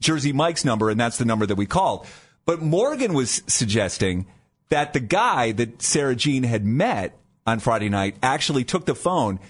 Jersey 0.00 0.32
Mike's 0.32 0.64
number, 0.64 0.90
and 0.90 1.00
that's 1.00 1.16
the 1.16 1.24
number 1.24 1.46
that 1.46 1.54
we 1.54 1.64
called. 1.64 2.06
But 2.44 2.60
Morgan 2.60 3.14
was 3.14 3.42
suggesting 3.46 4.26
that 4.68 4.92
the 4.92 5.00
guy 5.00 5.52
that 5.52 5.80
Sarah 5.80 6.14
Jean 6.16 6.42
had 6.42 6.64
met 6.66 7.16
on 7.46 7.60
Friday 7.60 7.88
night 7.88 8.16
actually 8.22 8.64
took 8.64 8.84
the 8.84 8.94
phone, 8.94 9.40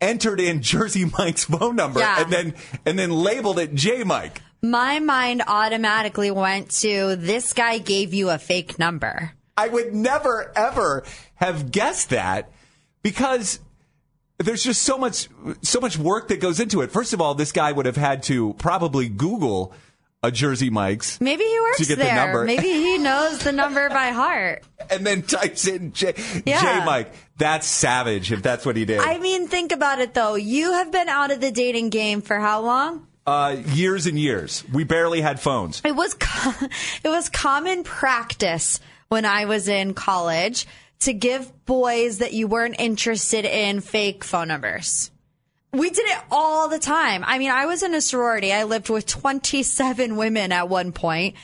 entered 0.00 0.38
in 0.40 0.62
Jersey 0.72 1.06
Mike's 1.18 1.44
phone 1.44 1.74
number, 1.74 1.98
Yeah. 2.00 2.22
and 2.22 2.32
then 2.32 2.54
and 2.86 2.96
then 2.98 3.10
labeled 3.10 3.58
it 3.58 3.74
J 3.74 4.04
Mike. 4.04 4.40
My 4.62 5.00
mind 5.00 5.42
automatically 5.48 6.30
went 6.30 6.70
to 6.82 7.16
this 7.16 7.52
guy 7.52 7.78
gave 7.78 8.14
you 8.14 8.30
a 8.30 8.38
fake 8.38 8.78
number. 8.78 9.32
I 9.56 9.68
would 9.68 9.94
never 9.94 10.52
ever 10.56 11.04
have 11.36 11.70
guessed 11.70 12.10
that 12.10 12.50
because 13.02 13.60
there's 14.38 14.64
just 14.64 14.82
so 14.82 14.98
much 14.98 15.28
so 15.62 15.80
much 15.80 15.96
work 15.98 16.28
that 16.28 16.40
goes 16.40 16.58
into 16.60 16.80
it. 16.82 16.90
First 16.90 17.12
of 17.12 17.20
all, 17.20 17.34
this 17.34 17.52
guy 17.52 17.70
would 17.72 17.86
have 17.86 17.96
had 17.96 18.22
to 18.24 18.54
probably 18.54 19.08
Google 19.08 19.72
a 20.22 20.30
Jersey 20.30 20.70
Mike's 20.70 21.20
Maybe 21.20 21.44
he 21.44 21.60
works 21.60 21.78
To 21.80 21.84
get 21.84 21.98
the 21.98 22.04
there. 22.04 22.14
number. 22.14 22.44
Maybe 22.46 22.68
he 22.72 22.96
knows 22.96 23.40
the 23.40 23.52
number 23.52 23.90
by 23.90 24.08
heart. 24.08 24.64
and 24.90 25.06
then 25.06 25.20
types 25.22 25.66
in 25.66 25.92
J, 25.92 26.14
Yeah. 26.46 26.78
J 26.80 26.84
Mike. 26.84 27.12
That's 27.36 27.66
savage 27.66 28.32
if 28.32 28.42
that's 28.42 28.64
what 28.64 28.74
he 28.76 28.86
did. 28.86 29.00
I 29.00 29.18
mean, 29.18 29.48
think 29.48 29.70
about 29.70 29.98
it 30.00 30.14
though. 30.14 30.34
You 30.34 30.72
have 30.72 30.90
been 30.90 31.08
out 31.10 31.30
of 31.30 31.40
the 31.42 31.50
dating 31.50 31.90
game 31.90 32.22
for 32.22 32.38
how 32.40 32.60
long? 32.62 33.06
uh, 33.26 33.56
years 33.68 34.06
and 34.06 34.18
years. 34.18 34.64
We 34.72 34.84
barely 34.84 35.20
had 35.22 35.40
phones. 35.40 35.80
It 35.84 35.94
was 35.96 36.12
co- 36.14 36.66
it 37.04 37.08
was 37.08 37.28
common 37.30 37.82
practice 37.84 38.80
when 39.14 39.24
I 39.24 39.44
was 39.44 39.68
in 39.68 39.94
college 39.94 40.66
to 40.98 41.12
give 41.12 41.64
boys 41.66 42.18
that 42.18 42.32
you 42.32 42.48
weren't 42.48 42.74
interested 42.80 43.44
in 43.44 43.80
fake 43.80 44.24
phone 44.24 44.48
numbers. 44.48 45.12
We 45.72 45.88
did 45.90 46.04
it 46.08 46.18
all 46.32 46.68
the 46.68 46.80
time. 46.80 47.22
I 47.24 47.38
mean, 47.38 47.52
I 47.52 47.66
was 47.66 47.84
in 47.84 47.94
a 47.94 48.00
sorority. 48.00 48.52
I 48.52 48.64
lived 48.64 48.90
with 48.90 49.06
27 49.06 50.16
women 50.16 50.50
at 50.50 50.68
one 50.68 50.90
point, 50.90 51.36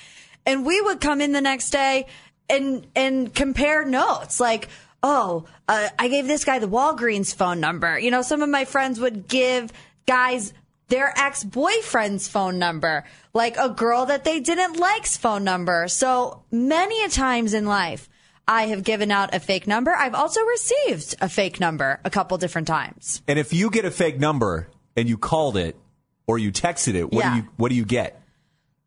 and 0.45 0.67
we 0.67 0.81
would 0.81 1.01
come 1.01 1.21
in 1.21 1.31
the 1.31 1.41
next 1.41 1.71
day 1.71 2.07
and 2.49 2.89
and 2.97 3.33
compare 3.33 3.85
notes 3.85 4.41
like 4.41 4.69
oh 5.05 5.45
uh, 5.69 5.89
i 6.01 6.09
gave 6.09 6.27
this 6.27 6.45
guy 6.45 6.59
the 6.59 6.67
walgreens 6.67 7.33
phone 7.33 7.61
number 7.61 7.97
you 7.97 8.11
know 8.11 8.23
some 8.23 8.43
of 8.43 8.49
my 8.49 8.65
friends 8.65 8.99
would 8.99 9.29
give 9.29 9.73
guys 10.05 10.53
their 10.91 11.13
ex-boyfriend's 11.19 12.29
phone 12.29 12.59
number 12.59 13.05
like 13.33 13.57
a 13.57 13.69
girl 13.71 14.07
that 14.07 14.25
they 14.25 14.41
didn't 14.41 14.79
like's 14.79 15.17
phone 15.17 15.45
number 15.45 15.89
so 15.89 16.43
many 16.51 17.03
a 17.05 17.09
times 17.09 17.55
in 17.55 17.65
life 17.67 18.09
i 18.47 18.67
have 18.67 18.83
given 18.85 19.11
out 19.11 19.35
a 19.35 19.41
fake 19.41 19.67
number 19.67 19.93
i've 19.93 20.15
also 20.15 20.43
received 20.43 21.15
a 21.21 21.29
fake 21.29 21.59
number 21.61 21.99
a 22.05 22.11
couple 22.11 22.37
different 22.39 22.67
times 22.69 23.23
And 23.27 23.39
if 23.39 23.53
you 23.53 23.71
get 23.71 23.85
a 23.85 23.91
fake 23.91 24.19
number 24.21 24.69
and 24.97 25.09
you 25.09 25.17
called 25.17 25.57
it 25.57 25.77
or 26.27 26.39
you 26.39 26.53
texted 26.53 26.95
it, 26.95 27.11
what 27.13 27.25
Yeah. 27.25 27.31
do 27.31 27.37
you 27.39 27.49
what 27.57 27.69
do 27.71 27.75
you 27.75 27.85
get? 27.85 28.20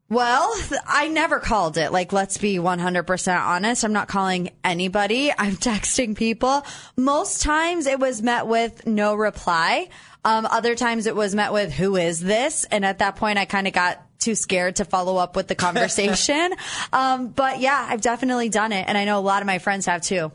Well, 0.10 0.54
I 0.86 1.08
never 1.08 1.40
called 1.40 1.78
it. 1.78 1.92
Like, 1.92 2.14
let's 2.14 2.38
be 2.38 2.58
100% 2.58 3.40
honest. 3.40 3.84
I'm 3.84 3.94
not 3.94 4.08
calling 4.08 4.52
anybody. 4.64 5.32
I'm 5.36 5.56
texting 5.58 6.16
people. 6.16 6.66
Most 6.96 7.42
times 7.42 7.88
it 7.88 8.00
was 8.00 8.22
met 8.22 8.46
with 8.48 8.86
no 8.86 9.16
reply. 9.16 9.90
Um, 10.26 10.46
other 10.46 10.76
times 10.76 11.08
it 11.08 11.16
was 11.16 11.34
met 11.34 11.52
with, 11.52 11.74
who 11.74 11.96
is 11.96 12.20
this? 12.20 12.64
And 12.66 12.86
at 12.86 13.00
that 13.00 13.16
point, 13.16 13.38
I 13.40 13.46
kind 13.46 13.68
of 13.68 13.74
got 13.74 14.02
too 14.20 14.36
scared 14.36 14.78
to 14.78 14.86
follow 14.86 15.18
up 15.18 15.36
with 15.36 15.48
the 15.48 15.56
conversation. 15.68 16.54
um, 16.94 17.30
but 17.30 17.60
yeah, 17.60 17.86
I've 17.90 18.02
definitely 18.02 18.50
done 18.50 18.72
it. 18.72 18.86
And 18.88 18.98
I 18.98 19.06
know 19.06 19.20
a 19.20 19.22
lot 19.22 19.42
of 19.42 19.48
my 19.48 19.60
friends 19.60 19.86
have 19.88 20.02
too. 20.02 20.32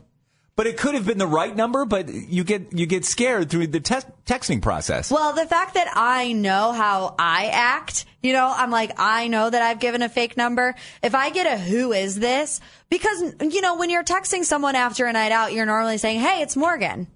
But 0.59 0.67
it 0.67 0.75
could 0.75 0.93
have 0.93 1.05
been 1.05 1.17
the 1.17 1.25
right 1.25 1.55
number, 1.55 1.85
but 1.85 2.09
you 2.13 2.43
get 2.43 2.73
you 2.77 2.85
get 2.85 3.05
scared 3.05 3.49
through 3.49 3.67
the 3.67 3.79
te- 3.79 3.95
texting 4.25 4.61
process. 4.61 5.09
Well, 5.09 5.31
the 5.31 5.45
fact 5.45 5.75
that 5.75 5.87
I 5.95 6.33
know 6.33 6.73
how 6.73 7.15
I 7.17 7.45
act, 7.45 8.05
you 8.21 8.33
know, 8.33 8.53
I'm 8.53 8.69
like, 8.69 8.91
I 8.99 9.29
know 9.29 9.49
that 9.49 9.61
I've 9.61 9.79
given 9.79 10.01
a 10.01 10.09
fake 10.09 10.35
number. 10.35 10.75
If 11.01 11.15
I 11.15 11.29
get 11.29 11.47
a 11.47 11.57
who 11.57 11.93
is 11.93 12.19
this, 12.19 12.59
because, 12.89 13.35
you 13.39 13.61
know, 13.61 13.77
when 13.77 13.89
you're 13.89 14.03
texting 14.03 14.43
someone 14.43 14.75
after 14.75 15.05
a 15.05 15.13
night 15.13 15.31
out, 15.31 15.53
you're 15.53 15.65
normally 15.65 15.97
saying, 15.97 16.19
hey, 16.19 16.41
it's 16.41 16.57
Morgan. 16.57 17.07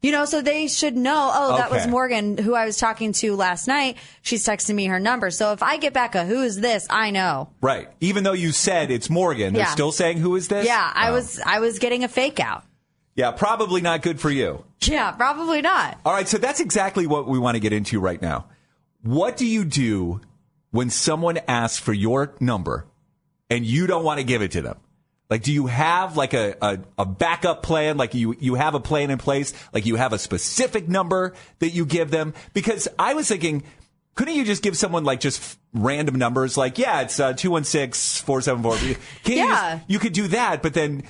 You 0.00 0.12
know, 0.12 0.24
so 0.24 0.40
they 0.40 0.68
should 0.68 0.96
know, 0.96 1.32
oh, 1.34 1.56
that 1.56 1.72
was 1.72 1.88
Morgan 1.88 2.38
who 2.38 2.54
I 2.54 2.64
was 2.64 2.76
talking 2.76 3.12
to 3.14 3.34
last 3.34 3.66
night. 3.66 3.96
She's 4.22 4.46
texting 4.46 4.76
me 4.76 4.84
her 4.84 5.00
number. 5.00 5.32
So 5.32 5.50
if 5.52 5.64
I 5.64 5.78
get 5.78 5.94
back 5.94 6.14
a 6.14 6.24
who 6.24 6.42
is 6.42 6.60
this, 6.60 6.86
I 6.90 7.10
know. 7.10 7.48
right. 7.60 7.88
Even 8.00 8.22
though 8.22 8.34
you 8.34 8.52
said 8.52 8.92
it's 8.92 9.10
Morgan, 9.10 9.52
they're 9.52 9.66
still 9.66 9.90
saying 9.90 10.18
who 10.18 10.36
is 10.36 10.46
this? 10.46 10.64
Yeah, 10.64 10.92
I 10.94 11.08
Oh. 11.08 11.14
was, 11.14 11.40
I 11.44 11.58
was 11.58 11.80
getting 11.80 12.04
a 12.04 12.08
fake 12.08 12.38
out. 12.38 12.62
Yeah, 13.16 13.30
probably 13.30 13.80
not 13.80 14.02
good 14.02 14.20
for 14.20 14.30
you. 14.30 14.64
Yeah, 14.82 15.12
probably 15.12 15.62
not. 15.62 15.98
All 16.04 16.12
right, 16.12 16.26
so 16.28 16.38
that's 16.38 16.60
exactly 16.60 17.06
what 17.06 17.28
we 17.28 17.38
want 17.38 17.54
to 17.54 17.60
get 17.60 17.72
into 17.72 18.00
right 18.00 18.20
now. 18.20 18.46
What 19.02 19.36
do 19.36 19.46
you 19.46 19.64
do 19.64 20.20
when 20.72 20.90
someone 20.90 21.38
asks 21.46 21.78
for 21.78 21.92
your 21.92 22.34
number 22.40 22.86
and 23.48 23.64
you 23.64 23.86
don't 23.86 24.02
want 24.04 24.18
to 24.18 24.24
give 24.24 24.42
it 24.42 24.50
to 24.52 24.62
them? 24.62 24.76
Like, 25.30 25.42
do 25.42 25.52
you 25.52 25.66
have 25.68 26.16
like 26.16 26.34
a, 26.34 26.56
a, 26.60 26.78
a 26.98 27.06
backup 27.06 27.62
plan? 27.62 27.96
Like 27.96 28.14
you, 28.14 28.34
you 28.40 28.56
have 28.56 28.74
a 28.74 28.80
plan 28.80 29.10
in 29.10 29.18
place? 29.18 29.52
Like 29.72 29.86
you 29.86 29.96
have 29.96 30.12
a 30.12 30.18
specific 30.18 30.88
number 30.88 31.34
that 31.60 31.70
you 31.70 31.86
give 31.86 32.10
them? 32.10 32.34
Because 32.52 32.88
I 32.98 33.14
was 33.14 33.28
thinking, 33.28 33.62
couldn't 34.16 34.34
you 34.34 34.44
just 34.44 34.62
give 34.62 34.76
someone 34.76 35.04
like 35.04 35.20
just 35.20 35.58
random 35.72 36.16
numbers? 36.16 36.56
Like, 36.56 36.78
yeah, 36.78 37.00
it's 37.02 37.18
uh, 37.20 37.32
216-474. 37.34 38.98
Can't 39.24 39.28
you, 39.28 39.34
Yeah. 39.36 39.76
just, 39.76 39.90
you 39.90 39.98
could 39.98 40.12
do 40.12 40.28
that, 40.28 40.62
but 40.62 40.74
then, 40.74 41.04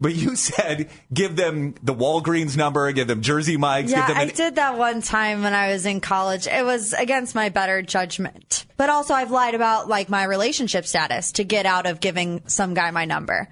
but 0.00 0.14
you 0.14 0.36
said 0.36 0.88
give 1.12 1.36
them 1.36 1.74
the 1.82 1.94
Walgreens 1.94 2.56
number, 2.56 2.90
give 2.92 3.08
them 3.08 3.22
Jersey 3.22 3.56
Mike's, 3.56 3.90
Yeah, 3.90 4.06
give 4.06 4.16
them 4.16 4.28
I 4.28 4.30
did 4.30 4.56
that 4.56 4.78
one 4.78 5.02
time 5.02 5.42
when 5.42 5.54
I 5.54 5.72
was 5.72 5.86
in 5.86 6.00
college. 6.00 6.46
It 6.46 6.64
was 6.64 6.92
against 6.92 7.34
my 7.34 7.48
better 7.48 7.82
judgment. 7.82 8.66
But 8.76 8.90
also 8.90 9.14
I've 9.14 9.30
lied 9.30 9.54
about 9.54 9.88
like 9.88 10.08
my 10.08 10.24
relationship 10.24 10.86
status 10.86 11.32
to 11.32 11.44
get 11.44 11.66
out 11.66 11.86
of 11.86 12.00
giving 12.00 12.42
some 12.46 12.74
guy 12.74 12.90
my 12.90 13.04
number. 13.04 13.48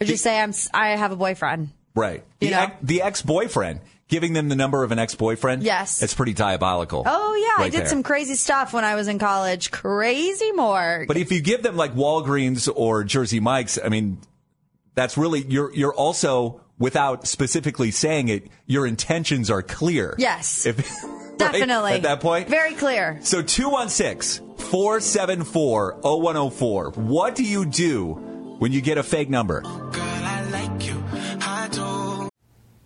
Or 0.00 0.06
just 0.06 0.22
say 0.22 0.40
I'm 0.40 0.52
I 0.72 0.96
have 0.96 1.12
a 1.12 1.16
boyfriend. 1.16 1.70
Right. 1.94 2.24
You 2.40 2.50
The, 2.50 2.54
ex, 2.54 2.76
the 2.82 3.02
ex-boyfriend, 3.02 3.80
giving 4.08 4.32
them 4.32 4.48
the 4.48 4.56
number 4.56 4.84
of 4.84 4.92
an 4.92 4.98
ex-boyfriend. 4.98 5.62
Yes. 5.62 6.02
It's 6.02 6.14
pretty 6.14 6.34
diabolical. 6.34 7.02
Oh 7.04 7.34
yeah, 7.34 7.64
I 7.64 7.68
did 7.68 7.80
there. 7.80 7.86
some 7.86 8.02
crazy 8.02 8.34
stuff 8.34 8.72
when 8.72 8.84
I 8.84 8.94
was 8.94 9.08
in 9.08 9.18
college. 9.18 9.70
Crazy 9.70 10.52
more. 10.52 11.04
But 11.06 11.16
if 11.16 11.32
you 11.32 11.42
give 11.42 11.62
them 11.62 11.76
like 11.76 11.94
Walgreens 11.94 12.70
or 12.74 13.04
Jersey 13.04 13.40
Mike's, 13.40 13.78
I 13.82 13.88
mean, 13.88 14.18
that's 15.00 15.16
really, 15.16 15.40
you're, 15.48 15.72
you're 15.74 15.94
also, 15.94 16.60
without 16.78 17.26
specifically 17.26 17.90
saying 17.90 18.28
it, 18.28 18.48
your 18.66 18.86
intentions 18.86 19.50
are 19.50 19.62
clear. 19.62 20.14
Yes. 20.18 20.66
If, 20.66 20.76
right? 21.04 21.38
Definitely. 21.38 21.92
At 21.92 22.02
that 22.02 22.20
point? 22.20 22.48
Very 22.50 22.74
clear. 22.74 23.18
So 23.22 23.40
216 23.40 24.56
474 24.58 26.00
0104. 26.02 26.90
What 26.90 27.34
do 27.34 27.44
you 27.44 27.64
do 27.64 28.12
when 28.58 28.72
you 28.72 28.82
get 28.82 28.98
a 28.98 29.02
fake 29.02 29.30
number? 29.30 29.62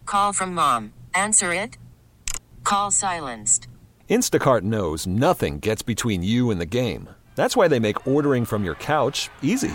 Call 0.07 0.33
from 0.33 0.55
mom. 0.55 0.93
Answer 1.15 1.53
it. 1.53 1.77
Call 2.63 2.93
silenced. 2.93 3.67
Instacart 4.09 4.63
knows 4.63 5.05
nothing 5.09 5.59
gets 5.59 5.83
between 5.83 6.23
you 6.23 6.53
and 6.53 6.61
the 6.61 6.67
game. 6.67 7.09
That's 7.35 7.57
why 7.57 7.67
they 7.67 7.81
make 7.81 8.07
ordering 8.07 8.45
from 8.45 8.63
your 8.63 8.77
couch 8.77 9.31
easy. 9.43 9.75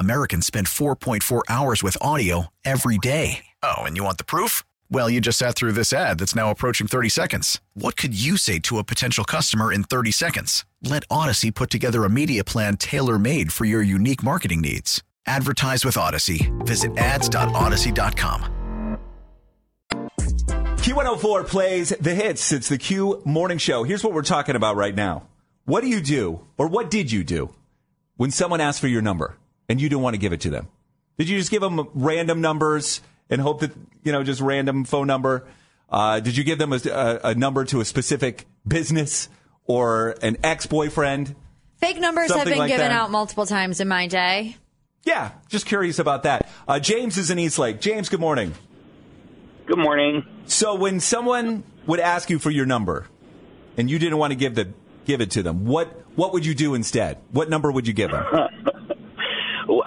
Americans 0.00 0.46
spend 0.46 0.66
4.4 0.66 1.42
hours 1.48 1.82
with 1.82 1.96
audio 2.00 2.48
every 2.64 2.98
day. 2.98 3.46
Oh, 3.62 3.78
and 3.78 3.96
you 3.96 4.04
want 4.04 4.18
the 4.18 4.24
proof? 4.24 4.62
Well, 4.90 5.08
you 5.08 5.20
just 5.20 5.38
sat 5.38 5.54
through 5.54 5.72
this 5.72 5.92
ad 5.92 6.18
that's 6.18 6.34
now 6.34 6.50
approaching 6.50 6.86
30 6.86 7.08
seconds. 7.08 7.60
What 7.74 7.96
could 7.96 8.18
you 8.18 8.36
say 8.36 8.58
to 8.60 8.78
a 8.78 8.84
potential 8.84 9.24
customer 9.24 9.72
in 9.72 9.84
30 9.84 10.10
seconds? 10.12 10.66
Let 10.82 11.04
Odyssey 11.10 11.50
put 11.50 11.70
together 11.70 12.04
a 12.04 12.10
media 12.10 12.44
plan 12.44 12.76
tailor 12.76 13.18
made 13.18 13.52
for 13.52 13.64
your 13.64 13.82
unique 13.82 14.22
marketing 14.22 14.60
needs. 14.60 15.02
Advertise 15.26 15.84
with 15.84 15.96
Odyssey. 15.96 16.52
Visit 16.60 16.96
ads.odyssey.com. 16.96 18.54
Q104 20.78 21.46
plays 21.46 21.90
the 22.00 22.14
hits. 22.14 22.50
It's 22.50 22.68
the 22.68 22.78
Q 22.78 23.20
morning 23.26 23.58
show. 23.58 23.82
Here's 23.84 24.02
what 24.02 24.14
we're 24.14 24.22
talking 24.22 24.56
about 24.56 24.76
right 24.76 24.94
now. 24.94 25.26
What 25.66 25.82
do 25.82 25.88
you 25.88 26.00
do, 26.00 26.46
or 26.56 26.66
what 26.66 26.90
did 26.90 27.12
you 27.12 27.24
do, 27.24 27.54
when 28.16 28.30
someone 28.30 28.62
asked 28.62 28.80
for 28.80 28.88
your 28.88 29.02
number 29.02 29.36
and 29.68 29.80
you 29.80 29.88
didn't 29.88 30.02
want 30.02 30.14
to 30.14 30.18
give 30.18 30.32
it 30.32 30.40
to 30.42 30.50
them? 30.50 30.68
Did 31.18 31.28
you 31.28 31.38
just 31.38 31.50
give 31.50 31.62
them 31.62 31.88
random 31.94 32.40
numbers 32.40 33.00
and 33.28 33.40
hope 33.40 33.60
that, 33.60 33.72
you 34.04 34.12
know, 34.12 34.22
just 34.22 34.40
random 34.40 34.84
phone 34.84 35.06
number? 35.06 35.46
Uh, 35.90 36.20
did 36.20 36.36
you 36.36 36.44
give 36.44 36.58
them 36.58 36.72
a, 36.72 36.80
a, 36.86 37.20
a 37.30 37.34
number 37.34 37.64
to 37.64 37.80
a 37.80 37.84
specific 37.84 38.46
business 38.66 39.28
or 39.66 40.14
an 40.22 40.36
ex 40.42 40.66
boyfriend? 40.66 41.34
Fake 41.76 41.98
numbers 41.98 42.32
have 42.32 42.44
been 42.44 42.58
like 42.58 42.68
given 42.68 42.88
that. 42.88 42.92
out 42.92 43.10
multiple 43.10 43.46
times 43.46 43.80
in 43.80 43.88
my 43.88 44.06
day. 44.06 44.56
Yeah, 45.04 45.32
just 45.48 45.66
curious 45.66 45.98
about 45.98 46.24
that. 46.24 46.48
Uh, 46.66 46.78
James 46.80 47.16
is 47.16 47.30
in 47.30 47.38
Eastlake. 47.38 47.80
James, 47.80 48.08
good 48.08 48.20
morning. 48.20 48.54
Good 49.66 49.78
morning. 49.78 50.26
So 50.46 50.74
when 50.74 51.00
someone 51.00 51.62
would 51.86 52.00
ask 52.00 52.30
you 52.30 52.38
for 52.38 52.50
your 52.50 52.66
number 52.66 53.06
and 53.76 53.90
you 53.90 53.98
didn't 53.98 54.18
want 54.18 54.32
to 54.32 54.34
give 54.34 54.54
the 54.54 54.72
give 55.04 55.20
it 55.20 55.30
to 55.32 55.42
them, 55.42 55.66
what 55.66 55.88
what 56.16 56.32
would 56.32 56.44
you 56.44 56.54
do 56.54 56.74
instead? 56.74 57.18
What 57.30 57.48
number 57.48 57.70
would 57.70 57.86
you 57.86 57.92
give 57.92 58.10
them? 58.10 58.24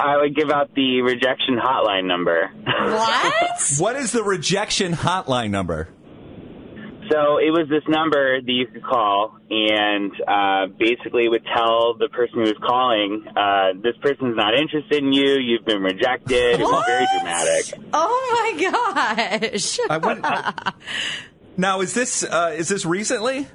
I 0.03 0.17
would 0.17 0.35
give 0.35 0.49
out 0.49 0.73
the 0.75 1.01
rejection 1.01 1.57
hotline 1.57 2.05
number. 2.05 2.49
What? 2.65 3.73
what 3.79 3.95
is 3.95 4.11
the 4.11 4.23
rejection 4.23 4.93
hotline 4.93 5.51
number? 5.51 5.87
So 7.11 7.37
it 7.39 7.51
was 7.51 7.67
this 7.69 7.83
number 7.89 8.39
that 8.39 8.51
you 8.51 8.67
could 8.67 8.83
call, 8.83 9.37
and 9.49 10.11
uh, 10.25 10.67
basically 10.79 11.27
would 11.27 11.43
tell 11.53 11.95
the 11.97 12.07
person 12.07 12.35
who 12.35 12.41
was 12.43 12.55
calling, 12.65 13.25
uh, 13.35 13.73
"This 13.83 13.95
person's 14.01 14.37
not 14.37 14.53
interested 14.57 15.03
in 15.03 15.11
you. 15.11 15.33
You've 15.39 15.65
been 15.65 15.81
rejected." 15.81 16.59
It 16.59 16.63
was 16.63 16.85
very 16.85 17.05
dramatic. 17.17 17.73
Oh 17.91 18.53
my 18.55 19.51
gosh. 19.51 19.79
I 19.89 19.97
wouldn't- 19.97 20.25
Now 21.57 21.81
is 21.81 21.93
this 21.93 22.23
uh, 22.23 22.53
is 22.57 22.69
this 22.69 22.85
recently? 22.85 23.45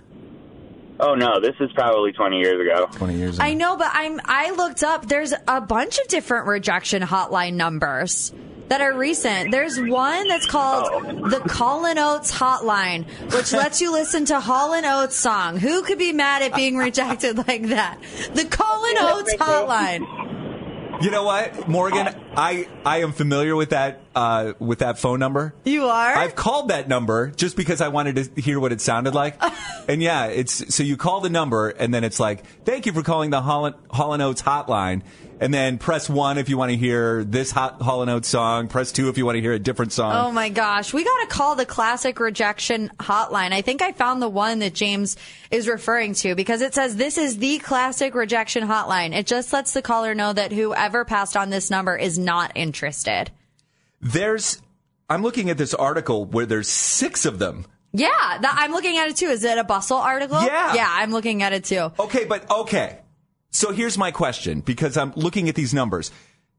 Oh 0.98 1.14
no, 1.14 1.40
this 1.40 1.54
is 1.61 1.70
probably 1.72 2.12
20 2.12 2.38
years 2.38 2.61
ago. 2.61 2.87
Twenty 2.92 3.16
years. 3.16 3.38
I 3.38 3.54
know, 3.54 3.76
but 3.76 3.90
I'm 3.92 4.20
I 4.24 4.52
looked 4.52 4.82
up 4.82 5.06
there's 5.06 5.35
a 5.46 5.61
bunch 5.61 5.98
of 5.98 6.09
different 6.09 6.46
rejection 6.46 7.02
hotline 7.02 7.54
numbers 7.54 8.32
that 8.68 8.80
are 8.80 8.96
recent. 8.96 9.50
There's 9.50 9.78
one 9.80 10.28
that's 10.28 10.46
called 10.46 10.88
oh. 10.90 11.28
the 11.28 11.40
Callin' 11.40 11.98
Oates 11.98 12.32
hotline, 12.32 13.06
which 13.32 13.52
lets 13.52 13.80
you 13.80 13.92
listen 13.92 14.24
to 14.26 14.40
Hall 14.40 14.74
and 14.74 14.87
Oates 14.87 15.16
song. 15.16 15.59
Who 15.59 15.82
could 15.82 15.98
be 15.98 16.12
mad 16.12 16.42
at 16.42 16.54
being 16.54 16.76
rejected 16.76 17.37
like 17.48 17.68
that? 17.68 18.00
The 18.35 18.44
Callin' 18.44 18.96
Oates 18.98 19.35
hotline. 19.37 21.02
You 21.02 21.11
know 21.11 21.24
what, 21.24 21.68
Morgan? 21.68 22.09
Oh. 22.09 22.25
I 22.37 22.68
I 22.85 22.99
am 22.99 23.12
familiar 23.12 23.57
with 23.57 23.70
that 23.70 24.01
uh, 24.14 24.53
with 24.59 24.81
that 24.81 24.99
phone 24.99 25.18
number. 25.18 25.55
You 25.64 25.85
are? 25.87 26.14
I've 26.14 26.35
called 26.35 26.68
that 26.68 26.88
number 26.88 27.31
just 27.31 27.57
because 27.57 27.81
I 27.81 27.88
wanted 27.88 28.16
to 28.35 28.40
hear 28.40 28.61
what 28.61 28.72
it 28.72 28.81
sounded 28.81 29.14
like. 29.14 29.40
and 29.88 30.03
yeah, 30.03 30.27
it's 30.27 30.75
so 30.75 30.83
you 30.83 30.96
call 30.96 31.20
the 31.20 31.31
number 31.31 31.70
and 31.70 31.92
then 31.92 32.05
it's 32.05 32.20
like, 32.20 32.44
"Thank 32.64 32.87
you 32.87 32.92
for 32.92 33.03
calling 33.03 33.31
the 33.31 33.40
Holland, 33.40 33.77
Hall 33.90 34.12
and 34.12 34.22
Oates 34.22 34.42
hotline." 34.42 35.03
And 35.38 35.53
then 35.53 35.77
press 35.79 36.09
1 36.09 36.38
if 36.38 36.49
you 36.49 36.57
want 36.57 36.70
to 36.70 36.77
hear 36.77 37.22
this 37.22 37.51
hot 37.51 37.83
Hall 37.83 38.09
Oates 38.09 38.29
song, 38.29 38.68
press 38.68 38.90
2 38.92 39.09
if 39.09 39.18
you 39.18 39.27
want 39.27 39.37
to 39.37 39.42
hear 39.42 39.53
a 39.53 39.59
different 39.59 39.92
song. 39.92 40.14
Oh 40.14 40.33
my 40.33 40.49
gosh. 40.49 40.94
We 40.94 41.05
got 41.05 41.20
to 41.22 41.27
call 41.27 41.57
the 41.57 41.66
classic 41.66 42.20
rejection 42.20 42.90
hotline. 42.99 43.53
I 43.53 43.61
think 43.61 43.83
I 43.83 43.92
found 43.92 44.22
the 44.22 44.31
one 44.31 44.61
that 44.61 44.72
James 44.72 45.16
is 45.51 45.68
referring 45.68 46.14
to 46.14 46.35
because 46.35 46.62
it 46.62 46.72
says 46.72 46.96
this 46.96 47.18
is 47.18 47.37
the 47.37 47.59
classic 47.59 48.14
rejection 48.14 48.66
hotline. 48.66 49.14
It 49.14 49.27
just 49.27 49.53
lets 49.53 49.75
the 49.75 49.83
caller 49.83 50.14
know 50.14 50.33
that 50.33 50.53
whoever 50.53 51.05
passed 51.05 51.37
on 51.37 51.51
this 51.51 51.70
number 51.70 51.96
is 51.96 52.18
not 52.26 52.52
interested. 52.54 53.30
There's 54.02 54.60
I'm 55.08 55.22
looking 55.22 55.48
at 55.48 55.56
this 55.56 55.72
article 55.72 56.26
where 56.26 56.44
there's 56.44 56.68
6 56.68 57.24
of 57.24 57.38
them. 57.38 57.64
Yeah, 57.92 58.08
that, 58.10 58.56
I'm 58.58 58.72
looking 58.72 58.98
at 58.98 59.08
it 59.08 59.16
too. 59.16 59.28
Is 59.28 59.42
it 59.44 59.56
a 59.56 59.64
bustle 59.64 59.96
article? 59.96 60.42
Yeah. 60.42 60.74
Yeah, 60.74 60.88
I'm 60.90 61.12
looking 61.12 61.42
at 61.42 61.54
it 61.54 61.64
too. 61.64 61.92
Okay, 61.98 62.26
but 62.26 62.50
okay. 62.50 62.98
So 63.50 63.72
here's 63.72 63.96
my 63.96 64.10
question 64.10 64.60
because 64.60 64.98
I'm 64.98 65.14
looking 65.16 65.48
at 65.48 65.54
these 65.54 65.72
numbers. 65.72 66.10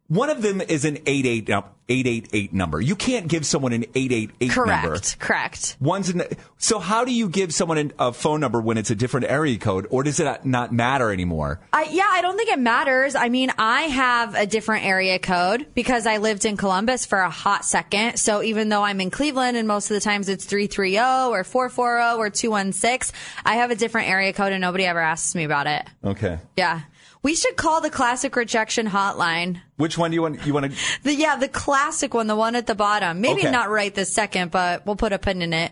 One 0.10 0.30
of 0.30 0.42
them 0.42 0.62
is 0.62 0.86
an 0.86 1.00
88, 1.06 1.50
888 1.50 2.54
number. 2.54 2.80
You 2.80 2.96
can't 2.96 3.28
give 3.28 3.46
someone 3.46 3.74
an 3.74 3.84
888 3.94 4.52
Correct. 4.52 4.68
number. 4.68 4.88
Correct. 4.90 5.20
Correct. 5.20 5.78
One's 5.82 6.10
an, 6.10 6.24
so 6.58 6.80
how 6.80 7.04
do 7.04 7.14
you 7.14 7.28
give 7.28 7.54
someone 7.54 7.92
a 8.00 8.14
phone 8.14 8.40
number 8.40 8.62
when 8.62 8.78
it's 8.78 8.90
a 8.90 8.96
different 8.96 9.26
area 9.30 9.58
code, 9.58 9.86
or 9.90 10.04
does 10.04 10.22
it 10.22 10.46
not 10.46 10.72
matter 10.72 11.12
anymore? 11.12 11.60
I, 11.74 11.90
yeah, 11.92 12.08
I 12.10 12.22
don't 12.22 12.38
think 12.38 12.50
it 12.50 12.60
matters. 12.60 13.16
I 13.16 13.28
mean, 13.28 13.52
I 13.58 13.82
have 13.84 14.34
a 14.36 14.46
different 14.46 14.86
area 14.86 15.20
code 15.20 15.68
because 15.74 16.08
I 16.08 16.18
lived 16.18 16.46
in 16.46 16.56
Columbus 16.56 17.06
for 17.06 17.20
a 17.20 17.30
hot 17.30 17.66
second. 17.66 18.18
So 18.18 18.42
even 18.42 18.70
though 18.70 18.84
I'm 18.84 19.02
in 19.02 19.12
Cleveland 19.12 19.58
and 19.58 19.68
most 19.68 19.92
of 19.92 19.96
the 19.96 20.02
times 20.02 20.30
it's 20.30 20.46
330 20.46 21.00
or 21.32 21.44
440 21.44 22.18
or 22.18 22.30
216, 22.30 23.14
I 23.46 23.56
have 23.56 23.72
a 23.72 23.76
different 23.76 24.10
area 24.10 24.32
code 24.32 24.54
and 24.54 24.62
nobody 24.62 24.86
ever 24.86 25.02
asks 25.02 25.36
me 25.36 25.44
about 25.44 25.68
it. 25.68 25.86
Okay. 26.04 26.40
Yeah. 26.56 26.82
We 27.24 27.36
should 27.36 27.56
call 27.58 27.82
the 27.82 27.90
classic 27.90 28.36
rejection 28.36 28.88
hotline. 28.88 29.62
Which 29.78 29.98
one 29.98 30.12
do 30.12 30.16
you 30.16 30.22
want? 30.22 30.46
You 30.46 30.54
want 30.54 30.72
to? 30.72 30.78
The, 31.04 31.14
yeah, 31.16 31.36
the 31.36 31.48
classic 31.48 32.14
one, 32.14 32.28
the 32.28 32.36
one 32.36 32.56
at 32.56 32.68
the 32.68 32.76
bottom. 32.76 33.22
Maybe 33.22 33.42
Okay. 33.42 33.52
not 33.52 33.70
right 33.70 33.94
this 33.94 34.14
second, 34.14 34.52
but 34.52 34.86
we'll 34.86 34.96
put 34.96 35.14
a 35.14 35.20
pin 35.20 35.42
in 35.42 35.54
it. 35.54 35.72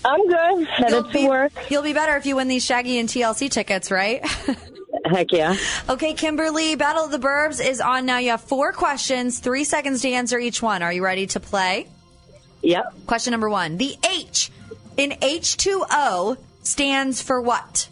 I'm 0.06 0.28
good. 0.28 0.68
Headed 0.68 1.06
to 1.06 1.12
be, 1.12 1.28
work. 1.28 1.52
You'll 1.70 1.84
be 1.84 1.94
better 1.94 2.16
if 2.16 2.28
you 2.28 2.36
win 2.36 2.48
these 2.48 2.64
Shaggy 2.64 3.00
and 3.00 3.10
TLC 3.10 3.50
tickets, 3.50 3.90
right? 3.90 4.24
Heck 5.06 5.32
yeah. 5.32 5.56
okay, 5.90 6.14
Kimberly, 6.14 6.76
Battle 6.76 7.06
of 7.06 7.12
the 7.12 7.20
Burbs 7.20 7.64
is 7.64 7.82
on 7.82 8.06
now. 8.06 8.20
You 8.20 8.32
have 8.32 8.42
four 8.42 8.72
questions, 8.72 9.40
three 9.40 9.64
seconds 9.64 10.02
to 10.04 10.10
answer 10.10 10.38
each 10.40 10.62
one. 10.62 10.84
Are 10.84 10.94
you 10.94 11.04
ready 11.04 11.28
to 11.28 11.40
play? 11.40 11.88
Yep. 12.62 12.94
Question 13.08 13.32
number 13.32 13.50
one. 13.50 13.78
The 13.78 13.96
H 14.08 14.52
in 14.98 15.12
H2O 15.12 16.38
stands 16.62 17.22
for 17.22 17.42
what? 17.42 17.90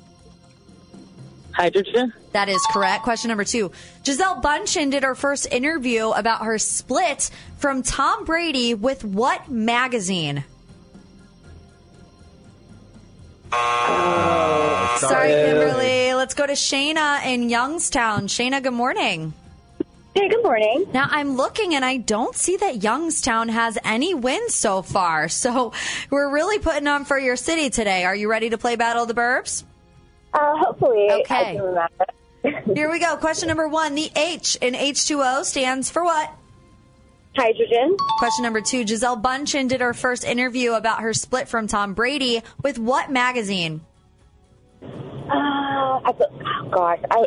Hydrogen. 1.52 2.13
That 2.32 2.49
is 2.49 2.62
correct. 2.71 3.04
Question 3.04 3.30
number 3.30 3.43
two. 3.43 3.71
Gisele 4.04 4.41
Bündchen 4.41 4.89
did 4.89 5.04
her 5.04 5.13
first 5.13 5.52
interview 5.52 6.10
about 6.10 6.45
her 6.45 6.58
split 6.58 7.30
from 7.58 7.84
Tom 7.84 8.26
Brady 8.26 8.73
with 8.73 9.04
what 9.04 9.49
magazine? 9.49 10.43
Sorry, 15.00 15.30
Kimberly. 15.32 16.13
Let's 16.13 16.34
go 16.34 16.46
to 16.46 16.54
Shayna 16.54 17.26
in 17.26 17.50
Youngstown. 17.50 18.28
Shayna, 18.28 18.63
good 18.63 18.74
morning. 18.74 19.34
Hey, 20.16 20.30
good 20.30 20.44
morning. 20.44 20.86
Now 20.94 21.08
I'm 21.10 21.36
looking 21.36 21.74
and 21.76 21.84
I 21.84 21.98
don't 21.98 22.36
see 22.36 22.56
that 22.58 22.84
Youngstown 22.84 23.50
has 23.50 23.78
any 23.84 24.13
wins 24.13 24.54
so 24.54 24.82
far. 24.82 25.28
So 25.30 25.74
we're 26.10 26.32
really 26.32 26.60
putting 26.60 26.88
on 26.88 27.04
for 27.06 27.18
your 27.20 27.36
city 27.36 27.70
today. 27.70 28.06
Are 28.06 28.16
you 28.16 28.30
ready 28.30 28.50
to 28.52 28.58
play 28.58 28.76
Battle 28.76 29.02
of 29.04 29.08
the 29.08 29.13
Burbs? 29.16 29.63
Uh, 30.34 30.56
hopefully, 30.58 31.10
I 31.10 31.13
Okay. 31.22 31.56
can 31.56 31.62
remember. 31.63 32.06
Here 32.76 32.89
we 32.92 33.00
go. 33.00 33.18
Question 33.18 33.48
number 33.48 33.68
one. 33.68 33.96
The 33.96 34.10
H 34.16 34.58
in 34.62 34.74
H2O 34.76 35.44
stands 35.46 35.89
for 35.89 36.04
what? 36.04 36.32
Hydrogen. 37.36 37.98
Question 38.19 38.43
number 38.43 38.62
two. 38.62 38.84
Gisele 38.84 39.17
Bündchen 39.17 39.67
did 39.67 39.82
her 39.82 39.93
first 39.93 40.24
interview 40.24 40.74
about 40.74 41.02
her 41.02 41.13
split 41.13 41.48
from 41.48 41.67
Tom 41.67 41.93
Brady 41.93 42.41
with 42.62 42.78
what 42.78 43.12
magazine? 43.12 43.82
Uh, 44.84 44.86
I, 45.32 46.13
oh 46.19 46.69
gosh, 46.69 47.00
I 47.10 47.26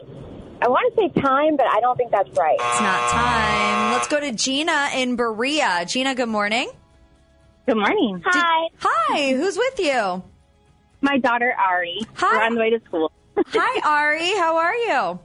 I 0.62 0.68
want 0.68 0.94
to 0.94 1.00
say 1.00 1.20
time, 1.20 1.56
but 1.56 1.66
I 1.66 1.80
don't 1.80 1.96
think 1.96 2.10
that's 2.10 2.30
right. 2.38 2.56
It's 2.58 2.80
not 2.80 3.10
time. 3.10 3.92
Let's 3.92 4.08
go 4.08 4.20
to 4.20 4.32
Gina 4.32 4.90
in 4.94 5.16
Berea. 5.16 5.84
Gina, 5.86 6.14
good 6.14 6.28
morning. 6.28 6.70
Good 7.66 7.76
morning. 7.76 8.22
Hi. 8.24 8.68
Hi. 8.78 9.34
Who's 9.34 9.56
with 9.56 9.80
you? 9.80 10.22
My 11.00 11.18
daughter 11.18 11.52
Ari. 11.52 12.00
Hi. 12.14 12.36
We're 12.38 12.44
on 12.44 12.54
the 12.54 12.60
way 12.60 12.70
to 12.70 12.80
school. 12.86 13.12
Hi, 13.48 13.80
Ari. 13.84 14.30
How 14.38 14.56
are 14.56 14.74
you? 14.74 15.20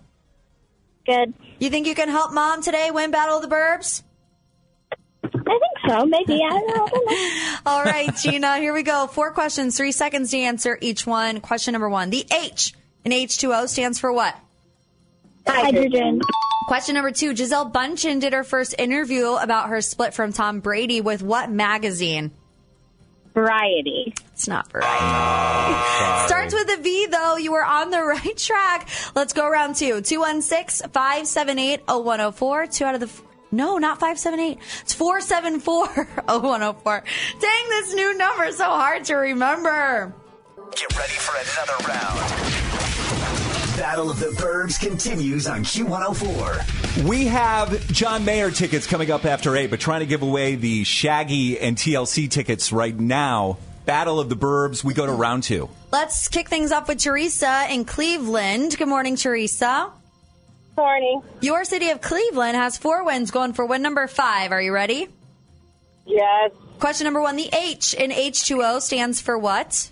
Good. 1.05 1.33
You 1.59 1.69
think 1.69 1.87
you 1.87 1.95
can 1.95 2.09
help 2.09 2.33
mom 2.33 2.61
today 2.61 2.89
win 2.91 3.11
Battle 3.11 3.37
of 3.37 3.41
the 3.41 3.47
Burbs? 3.47 4.03
So. 5.87 6.05
Maybe. 6.05 6.41
I 6.43 6.49
don't 6.49 6.67
know. 6.67 6.85
I 6.85 6.89
don't 6.89 7.05
know. 7.05 7.71
All 7.71 7.83
right, 7.83 8.15
Gina, 8.15 8.57
here 8.57 8.73
we 8.73 8.83
go. 8.83 9.07
Four 9.07 9.31
questions, 9.31 9.77
three 9.77 9.91
seconds 9.91 10.31
to 10.31 10.37
answer 10.37 10.77
each 10.81 11.05
one. 11.07 11.41
Question 11.41 11.73
number 11.73 11.89
one. 11.89 12.09
The 12.09 12.25
H 12.31 12.73
in 13.03 13.11
H2O 13.11 13.67
stands 13.67 13.99
for 13.99 14.11
what? 14.11 14.35
Hydrogen. 15.47 16.21
Question 16.67 16.95
number 16.95 17.11
two. 17.11 17.33
Gisele 17.33 17.71
Bündchen 17.71 18.19
did 18.19 18.33
her 18.33 18.43
first 18.43 18.75
interview 18.77 19.33
about 19.33 19.69
her 19.69 19.81
split 19.81 20.13
from 20.13 20.31
Tom 20.31 20.59
Brady 20.59 21.01
with 21.01 21.21
what 21.21 21.49
magazine? 21.49 22.31
Variety. 23.33 24.13
It's 24.33 24.47
not 24.47 24.71
Variety. 24.71 26.27
Starts 26.27 26.53
with 26.53 26.79
a 26.79 26.81
V, 26.81 27.07
though. 27.07 27.37
You 27.37 27.53
were 27.53 27.63
on 27.63 27.89
the 27.89 28.01
right 28.01 28.37
track. 28.37 28.89
Let's 29.15 29.33
go 29.33 29.49
round 29.49 29.75
two. 29.75 30.01
216 30.01 30.89
578 30.89 31.81
0104. 31.87 32.67
Two 32.67 32.85
out 32.85 32.95
of 32.95 33.01
the. 33.01 33.09
F- 33.51 33.53
no, 33.53 33.77
not 33.77 33.99
578. 33.99 34.57
It's 34.81 34.93
474 34.93 35.87
0104. 36.27 37.03
Dang, 37.39 37.69
this 37.69 37.93
new 37.93 38.17
number 38.17 38.45
is 38.45 38.57
so 38.57 38.65
hard 38.65 39.03
to 39.05 39.15
remember. 39.15 40.13
Get 40.75 40.97
ready 40.97 41.13
for 41.13 41.35
another 41.35 41.87
round. 41.87 42.19
Battle 43.77 44.09
of 44.11 44.19
the 44.19 44.27
Burbs 44.27 44.79
continues 44.79 45.47
on 45.47 45.63
Q104. 45.63 47.03
We 47.07 47.25
have 47.27 47.87
John 47.87 48.23
Mayer 48.25 48.51
tickets 48.51 48.85
coming 48.85 49.09
up 49.11 49.25
after 49.25 49.55
8, 49.55 49.69
but 49.69 49.79
trying 49.79 50.01
to 50.01 50.05
give 50.05 50.21
away 50.21 50.55
the 50.55 50.83
Shaggy 50.83 51.59
and 51.59 51.75
TLC 51.75 52.29
tickets 52.29 52.71
right 52.71 52.97
now. 52.97 53.57
Battle 53.85 54.19
of 54.19 54.29
the 54.29 54.35
Burbs, 54.35 54.83
we 54.83 54.93
go 54.93 55.05
to 55.07 55.11
round 55.11 55.43
two. 55.43 55.67
Let's 55.91 56.27
kick 56.27 56.47
things 56.47 56.71
off 56.71 56.87
with 56.87 56.99
Teresa 56.99 57.65
in 57.69 57.83
Cleveland. 57.85 58.77
Good 58.77 58.87
morning, 58.87 59.15
Teresa. 59.15 59.91
Morning. 60.81 61.21
Your 61.41 61.63
city 61.63 61.91
of 61.91 62.01
Cleveland 62.01 62.57
has 62.57 62.75
four 62.75 63.03
wins 63.03 63.29
going 63.29 63.53
for 63.53 63.67
win 63.67 63.83
number 63.83 64.07
five. 64.07 64.51
Are 64.51 64.59
you 64.59 64.73
ready? 64.73 65.07
Yes. 66.07 66.51
Question 66.79 67.05
number 67.05 67.21
one. 67.21 67.35
The 67.35 67.47
H 67.53 67.93
in 67.93 68.09
H2O 68.09 68.81
stands 68.81 69.21
for 69.21 69.37
what? 69.37 69.91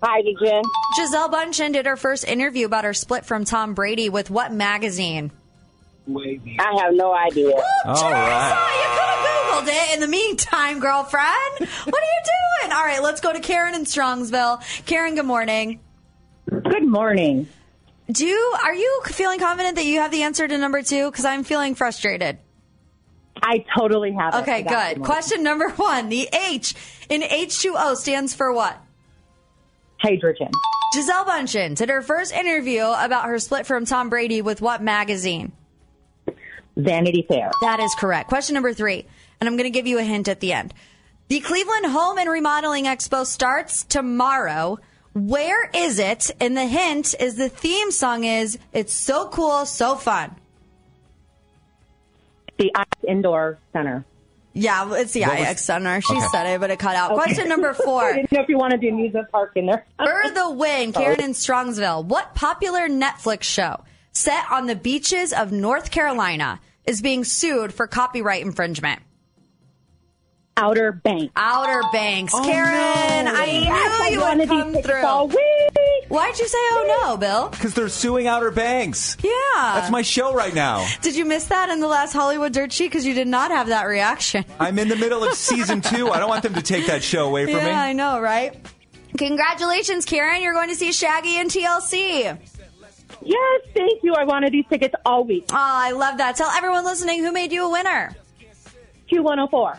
Hydrogen. 0.00 0.62
Gisele 0.96 1.28
Bündchen 1.28 1.72
did 1.72 1.86
her 1.86 1.96
first 1.96 2.24
interview 2.24 2.66
about 2.66 2.84
her 2.84 2.94
split 2.94 3.24
from 3.24 3.44
Tom 3.46 3.74
Brady 3.74 4.10
with 4.10 4.30
what 4.30 4.52
magazine? 4.52 5.32
I 6.08 6.78
have 6.84 6.94
no 6.94 7.12
idea. 7.12 7.56
All 7.84 8.10
right. 8.12 8.68
You 8.78 8.88
could 8.94 9.08
have 9.08 9.66
nailed 9.66 9.68
it 9.76 9.94
in 9.94 10.00
the 10.00 10.06
meantime, 10.06 10.78
girlfriend. 10.78 11.26
What 11.58 11.68
are 11.68 12.12
you 12.14 12.22
doing? 12.62 12.72
All 12.72 12.84
right, 12.84 13.02
let's 13.02 13.20
go 13.20 13.32
to 13.32 13.40
Karen 13.40 13.74
in 13.74 13.82
Strongsville. 13.86 14.62
Karen, 14.86 15.16
good 15.16 15.26
morning. 15.26 15.80
Good 16.48 16.86
morning. 16.86 17.48
Do 18.10 18.24
you, 18.26 18.56
are 18.64 18.74
you 18.74 19.02
feeling 19.06 19.38
confident 19.38 19.76
that 19.76 19.84
you 19.84 20.00
have 20.00 20.10
the 20.10 20.22
answer 20.22 20.48
to 20.48 20.58
number 20.58 20.82
two? 20.82 21.10
Because 21.10 21.24
I'm 21.24 21.44
feeling 21.44 21.74
frustrated. 21.74 22.38
I 23.42 23.64
totally 23.76 24.12
have 24.12 24.34
it. 24.34 24.38
Okay, 24.38 24.62
good. 24.62 25.02
Question 25.02 25.42
number 25.42 25.68
one. 25.70 26.08
The 26.08 26.28
H 26.32 26.74
in 27.08 27.22
H2O 27.22 27.96
stands 27.96 28.34
for 28.34 28.52
what? 28.52 28.76
Hydrogen. 30.00 30.50
Gisele 30.94 31.24
Bündchen 31.24 31.76
did 31.76 31.90
her 31.90 32.00
first 32.00 32.32
interview 32.32 32.82
about 32.82 33.26
her 33.26 33.38
split 33.38 33.66
from 33.66 33.84
Tom 33.84 34.08
Brady 34.08 34.40
with 34.40 34.62
what 34.62 34.82
magazine? 34.82 35.52
Vanity 36.76 37.26
Fair. 37.28 37.50
That 37.60 37.80
is 37.80 37.94
correct. 37.98 38.28
Question 38.28 38.54
number 38.54 38.72
three, 38.72 39.04
and 39.40 39.48
I'm 39.48 39.56
going 39.56 39.70
to 39.70 39.76
give 39.76 39.86
you 39.86 39.98
a 39.98 40.02
hint 40.02 40.28
at 40.28 40.40
the 40.40 40.52
end. 40.52 40.72
The 41.28 41.40
Cleveland 41.40 41.86
Home 41.86 42.16
and 42.18 42.30
Remodeling 42.30 42.84
Expo 42.84 43.26
starts 43.26 43.84
tomorrow. 43.84 44.78
Where 45.26 45.68
is 45.74 45.98
it? 45.98 46.30
And 46.40 46.56
the 46.56 46.66
hint 46.66 47.14
is 47.18 47.36
the 47.36 47.48
theme 47.48 47.90
song 47.90 48.24
is 48.24 48.58
It's 48.72 48.92
So 48.92 49.28
Cool, 49.28 49.66
So 49.66 49.96
Fun. 49.96 50.34
The 52.58 52.70
Ice 52.74 52.84
Indoor 53.06 53.58
Center. 53.72 54.04
Yeah, 54.52 54.92
it's 54.94 55.12
the 55.12 55.22
What 55.22 55.38
was- 55.38 55.48
IX 55.48 55.62
Center. 55.64 56.00
She 56.00 56.14
Okay. 56.16 56.26
said 56.32 56.46
it, 56.46 56.60
but 56.60 56.70
it 56.70 56.78
cut 56.78 56.96
out. 56.96 57.12
Okay. 57.12 57.22
Question 57.22 57.48
number 57.48 57.72
four. 57.84 58.04
I 58.04 58.12
didn't 58.14 58.32
know 58.32 58.40
if 58.40 58.48
you 58.48 58.58
want 58.58 58.72
to 58.72 58.78
do 58.78 58.88
Amusement 58.88 59.30
Park 59.30 59.52
in 59.54 59.66
there. 59.66 59.84
For 59.98 60.30
the 60.30 60.50
win, 60.50 60.92
oh. 60.94 60.98
Karen 61.00 61.20
in 61.20 61.30
Strongsville. 61.32 62.04
What 62.04 62.34
popular 62.34 62.88
Netflix 62.88 63.44
show 63.44 63.84
set 64.12 64.44
on 64.50 64.66
the 64.66 64.74
beaches 64.74 65.32
of 65.32 65.52
North 65.52 65.90
Carolina 65.92 66.60
is 66.84 67.00
being 67.00 67.22
sued 67.22 67.72
for 67.72 67.86
copyright 67.86 68.42
infringement? 68.44 69.00
Outer 70.58 70.90
Banks. 70.92 71.32
Outer 71.36 71.82
Banks. 71.92 72.32
Oh, 72.34 72.42
Karen, 72.44 73.26
no. 73.26 73.32
I 73.34 73.44
Yes, 73.44 73.64
knew 73.64 74.04
I 74.04 74.08
you 74.10 74.20
wanted 74.20 74.50
would 74.50 74.58
these 74.74 74.74
come 74.74 74.82
through. 74.82 75.06
all 75.06 75.28
week. 75.28 75.38
Why'd 76.08 76.38
you 76.38 76.48
say 76.48 76.58
oh 76.58 77.02
no, 77.02 77.16
Bill? 77.16 77.48
Because 77.50 77.74
they're 77.74 77.88
suing 77.88 78.26
Outer 78.26 78.50
Banks. 78.50 79.16
Yeah. 79.22 79.30
That's 79.54 79.90
my 79.90 80.02
show 80.02 80.34
right 80.34 80.52
now. 80.54 80.86
Did 81.00 81.14
you 81.16 81.24
miss 81.24 81.44
that 81.46 81.68
in 81.68 81.80
the 81.80 81.86
last 81.86 82.12
Hollywood 82.12 82.52
Dirt 82.52 82.72
Sheet? 82.72 82.86
Because 82.88 83.06
you 83.06 83.14
did 83.14 83.28
not 83.28 83.50
have 83.52 83.68
that 83.68 83.84
reaction. 83.84 84.44
I'm 84.60 84.78
in 84.78 84.88
the 84.88 84.96
middle 84.96 85.22
of 85.22 85.34
season 85.34 85.80
two. 85.80 86.08
I 86.10 86.18
don't 86.18 86.28
want 86.28 86.42
them 86.42 86.54
to 86.54 86.62
take 86.62 86.86
that 86.86 87.02
show 87.04 87.26
away 87.28 87.44
from 87.44 87.56
yeah, 87.56 87.64
me. 87.64 87.70
Yeah, 87.70 87.80
I 87.80 87.92
know, 87.92 88.20
right? 88.20 88.56
Congratulations, 89.16 90.04
Karen. 90.04 90.42
You're 90.42 90.54
going 90.54 90.70
to 90.70 90.74
see 90.76 90.92
Shaggy 90.92 91.36
and 91.38 91.50
TLC. 91.50 92.38
Yes, 93.22 93.60
thank 93.74 94.02
you. 94.02 94.14
I 94.14 94.24
wanted 94.24 94.52
these 94.52 94.64
tickets 94.68 94.94
all 95.04 95.24
week. 95.24 95.44
Oh, 95.50 95.56
I 95.56 95.90
love 95.92 96.18
that. 96.18 96.36
Tell 96.36 96.50
everyone 96.50 96.84
listening 96.84 97.22
who 97.22 97.32
made 97.32 97.52
you 97.52 97.64
a 97.66 97.70
winner. 97.70 98.14
Q104. 99.10 99.74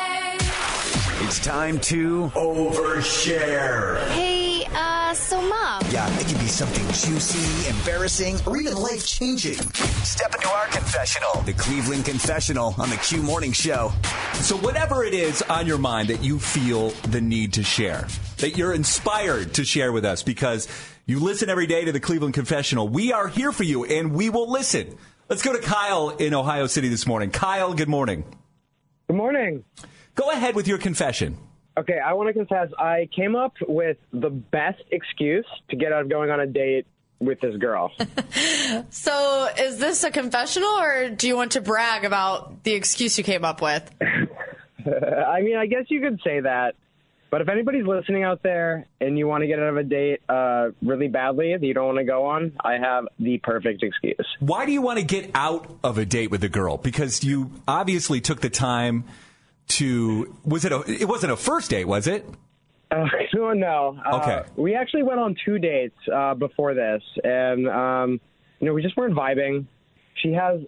It's 1.22 1.40
time 1.40 1.80
to 1.82 2.32
overshare. 2.34 4.08
Hey, 4.10 4.66
uh, 4.74 5.14
so 5.14 5.40
mom. 5.42 5.84
Yeah, 5.92 6.10
it 6.20 6.26
could 6.28 6.40
be 6.40 6.48
something 6.48 6.84
juicy, 6.88 7.70
embarrassing, 7.70 8.38
or 8.48 8.58
even 8.58 8.76
life 8.76 9.06
changing. 9.06 9.54
Step 10.04 10.34
into 10.34 10.50
our 10.50 10.66
confessional. 10.68 11.42
The 11.42 11.54
Cleveland 11.54 12.06
Confessional 12.06 12.74
on 12.80 12.90
the 12.90 12.96
Q 12.98 13.22
Morning 13.22 13.52
Show. 13.52 13.92
So, 14.36 14.58
whatever 14.58 15.04
it 15.04 15.14
is 15.14 15.44
on 15.44 15.68
your 15.68 15.78
mind 15.78 16.08
that 16.08 16.24
you 16.24 16.40
feel 16.40 16.90
the 17.12 17.22
need 17.22 17.54
to 17.54 17.64
share, 17.64 18.08
that 18.38 18.58
you're 18.58 18.74
inspired 18.74 19.54
to 19.56 19.66
share 19.66 19.92
with 19.92 20.06
us 20.06 20.24
because 20.24 20.68
you 21.06 21.20
listen 21.20 21.50
every 21.50 21.68
day 21.68 21.86
to 21.86 21.92
the 21.92 22.00
Cleveland 22.00 22.34
Confessional, 22.34 22.88
we 22.88 23.14
are 23.14 23.28
here 23.28 23.52
for 23.52 23.64
you 23.64 23.86
and 23.86 24.14
we 24.14 24.30
will 24.32 24.50
listen. 24.50 24.98
Let's 25.28 25.44
go 25.44 25.54
to 25.54 25.60
Kyle 25.60 26.10
in 26.10 26.34
Ohio 26.34 26.66
City 26.66 26.88
this 26.88 27.06
morning. 27.06 27.30
Kyle, 27.30 27.76
good 27.76 27.90
morning. 27.90 28.24
Good 29.10 29.18
morning. 29.18 29.64
Go 30.14 30.30
ahead 30.30 30.54
with 30.54 30.68
your 30.68 30.78
confession. 30.78 31.36
Okay, 31.76 31.98
I 31.98 32.14
want 32.14 32.28
to 32.28 32.34
confess 32.34 32.70
I 32.78 33.10
came 33.16 33.36
up 33.36 33.54
with 33.68 33.98
the 34.14 34.30
best 34.30 34.84
excuse 34.92 35.48
to 35.72 35.76
get 35.76 35.92
out 35.92 36.04
of 36.04 36.10
going 36.10 36.30
on 36.30 36.40
a 36.40 36.46
date 36.46 36.86
with 37.20 37.42
this 37.42 37.58
girl. 37.58 37.92
So, 38.92 39.50
is 39.58 39.80
this 39.80 40.04
a 40.04 40.12
confessional, 40.12 40.70
or 40.70 41.10
do 41.10 41.28
you 41.28 41.36
want 41.36 41.54
to 41.54 41.62
brag 41.62 42.06
about 42.06 42.64
the 42.64 42.74
excuse 42.74 43.18
you 43.18 43.24
came 43.24 43.44
up 43.44 43.64
with? 43.64 43.90
I 44.00 45.42
mean, 45.42 45.58
I 45.58 45.66
guess 45.66 45.86
you 45.88 46.02
could 46.02 46.20
say 46.24 46.42
that. 46.42 46.76
But 47.32 47.42
if 47.42 47.50
anybody's 47.50 47.86
listening 47.86 48.24
out 48.24 48.42
there 48.42 48.86
and 49.00 49.18
you 49.18 49.28
want 49.28 49.42
to 49.42 49.48
get 49.48 49.60
out 49.60 49.70
of 49.70 49.78
a 49.78 49.84
date 49.84 50.22
uh, 50.28 50.70
really 50.82 51.08
badly 51.08 51.56
that 51.56 51.64
you 51.66 51.74
don't 51.76 51.86
want 51.86 51.98
to 52.00 52.04
go 52.04 52.26
on, 52.26 52.54
I 52.64 52.74
have 52.74 53.06
the 53.20 53.38
perfect 53.38 53.84
excuse. 53.84 54.26
Why 54.40 54.66
do 54.66 54.72
you 54.72 54.82
want 54.82 54.98
to 55.00 55.06
get 55.06 55.30
out 55.36 55.70
of 55.84 55.98
a 56.00 56.06
date 56.06 56.32
with 56.32 56.44
a 56.44 56.50
girl? 56.50 56.78
Because 56.78 57.24
you 57.24 57.52
obviously 57.68 58.20
took 58.20 58.42
the 58.42 58.50
time 58.50 59.04
to. 59.70 60.36
Was 60.44 60.66
it 60.66 60.72
a? 60.72 60.82
It 60.88 61.08
wasn't 61.08 61.32
a 61.32 61.38
first 61.38 61.70
date, 61.70 61.86
was 61.86 62.08
it? 62.08 62.26
Uh, 62.92 63.06
no, 63.34 63.54
no. 63.54 64.00
Uh, 64.04 64.18
Okay. 64.18 64.50
We 64.56 64.76
actually 64.76 65.04
went 65.04 65.20
on 65.20 65.36
two 65.46 65.60
dates 65.60 65.98
uh, 66.12 66.34
before 66.34 66.74
this, 66.74 67.04
and 67.24 67.68
um, 67.70 68.20
you 68.60 68.68
know, 68.68 68.74
we 68.74 68.82
just 68.82 68.98
weren't 68.98 69.16
vibing. 69.16 69.66
She 70.16 70.34
has 70.34 70.62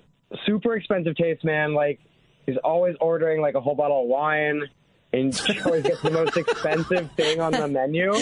super 0.46 0.76
expensive 0.76 1.16
taste, 1.16 1.44
man. 1.44 1.74
Like, 1.74 2.00
she's 2.46 2.58
always 2.64 2.96
ordering 3.02 3.42
like 3.42 3.56
a 3.56 3.62
whole 3.62 3.76
bottle 3.76 4.04
of 4.04 4.08
wine, 4.08 4.62
and 5.14 5.36
she 5.36 5.60
always 5.62 5.84
gets 5.84 6.02
the 6.02 6.12
most 6.12 6.38
expensive 6.38 7.12
thing 7.12 7.40
on 7.42 7.52
the 7.52 7.68
menu. 7.68 8.14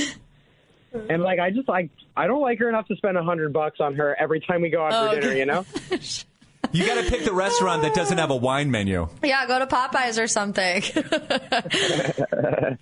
And 0.92 1.22
like, 1.22 1.40
I 1.40 1.52
just 1.52 1.68
like, 1.70 1.92
I 2.18 2.26
don't 2.28 2.42
like 2.42 2.58
her 2.60 2.68
enough 2.70 2.88
to 2.88 2.96
spend 2.96 3.18
a 3.18 3.24
hundred 3.24 3.54
bucks 3.54 3.80
on 3.80 3.96
her 3.96 4.16
every 4.20 4.40
time 4.40 4.62
we 4.62 4.70
go 4.70 4.84
out 4.84 4.92
Oh, 4.94 5.10
for 5.16 5.22
dinner. 5.22 5.28
okay. 5.30 5.40
You 5.40 5.46
know? 5.46 5.66
You 6.72 6.86
got 6.86 7.04
to 7.04 7.10
pick 7.10 7.24
the 7.26 7.34
restaurant 7.34 7.82
that 7.82 7.96
doesn't 7.96 8.18
have 8.20 8.30
a 8.30 8.36
wine 8.36 8.70
menu. 8.70 9.08
Yeah, 9.24 9.48
go 9.48 9.58
to 9.58 9.66
Popeyes 9.66 10.22
or 10.22 10.28
something. 10.28 10.84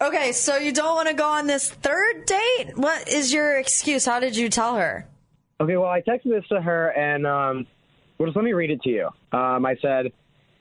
okay, 0.00 0.32
so 0.32 0.56
you 0.56 0.70
don't 0.72 0.94
want 0.94 1.08
to 1.08 1.14
go 1.14 1.28
on 1.28 1.46
this 1.48 1.68
third 1.70 2.26
date? 2.26 2.72
What 2.76 3.08
is 3.08 3.32
your 3.32 3.58
excuse? 3.58 4.04
How 4.06 4.20
did 4.20 4.36
you 4.36 4.48
tell 4.48 4.76
her? 4.76 5.08
Okay, 5.60 5.76
well, 5.76 5.88
I 5.90 6.02
texted 6.02 6.30
this 6.30 6.44
to 6.50 6.60
her, 6.60 6.88
and 6.90 7.26
um, 7.26 7.66
well, 8.18 8.26
just 8.28 8.36
let 8.36 8.44
me 8.44 8.52
read 8.52 8.70
it 8.70 8.82
to 8.82 8.90
you. 8.90 9.08
Um, 9.32 9.64
I 9.66 9.76
said, 9.80 10.12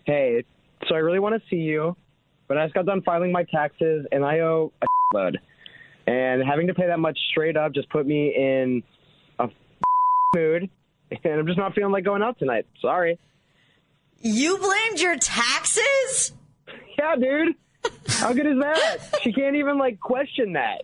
"Hey, 0.06 0.44
so 0.88 0.96
I 0.96 1.00
really 1.00 1.20
want 1.20 1.36
to 1.42 1.50
see 1.50 1.58
you, 1.62 1.96
but 2.52 2.58
I 2.58 2.66
just 2.66 2.76
got 2.76 2.86
done 2.86 3.02
filing 3.04 3.32
my 3.32 3.46
taxes, 3.46 4.06
and 4.12 4.26
I 4.26 4.40
owe 4.40 4.74
a 4.82 4.86
load, 5.16 5.40
and 6.06 6.44
having 6.44 6.68
to 6.68 6.74
pay 6.74 6.86
that 6.86 7.00
much 7.00 7.18
straight 7.30 7.56
up 7.56 7.74
just 7.74 7.90
put 7.90 8.06
me 8.06 8.36
in 8.36 8.84
a 9.40 9.48
mood, 10.36 10.70
and 11.12 11.40
I'm 11.40 11.48
just 11.48 11.58
not 11.58 11.74
feeling 11.74 11.94
like 11.94 12.04
going 12.04 12.22
out 12.22 12.38
tonight. 12.40 12.66
Sorry." 12.82 13.18
You 14.20 14.58
blamed 14.58 15.00
your 15.00 15.18
taxes? 15.18 16.34
Yeah, 17.00 17.16
dude. 17.16 17.56
How 18.10 18.34
good 18.34 18.46
is 18.46 18.60
that? 18.60 18.98
she 19.24 19.32
can't 19.32 19.56
even 19.56 19.78
like 19.80 20.00
question 20.00 20.54
that. 20.54 20.84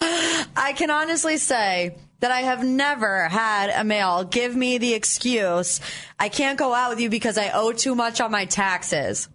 I 0.00 0.72
can 0.76 0.88
honestly 0.88 1.36
say 1.36 1.98
that 2.20 2.30
I 2.30 2.40
have 2.42 2.64
never 2.64 3.28
had 3.28 3.70
a 3.70 3.84
male 3.84 4.22
give 4.24 4.54
me 4.54 4.78
the 4.78 4.94
excuse, 4.94 5.80
I 6.18 6.28
can't 6.28 6.58
go 6.58 6.72
out 6.72 6.90
with 6.90 7.00
you 7.00 7.10
because 7.10 7.36
I 7.36 7.50
owe 7.50 7.72
too 7.72 7.96
much 7.96 8.20
on 8.20 8.30
my 8.30 8.44
taxes. 8.44 9.28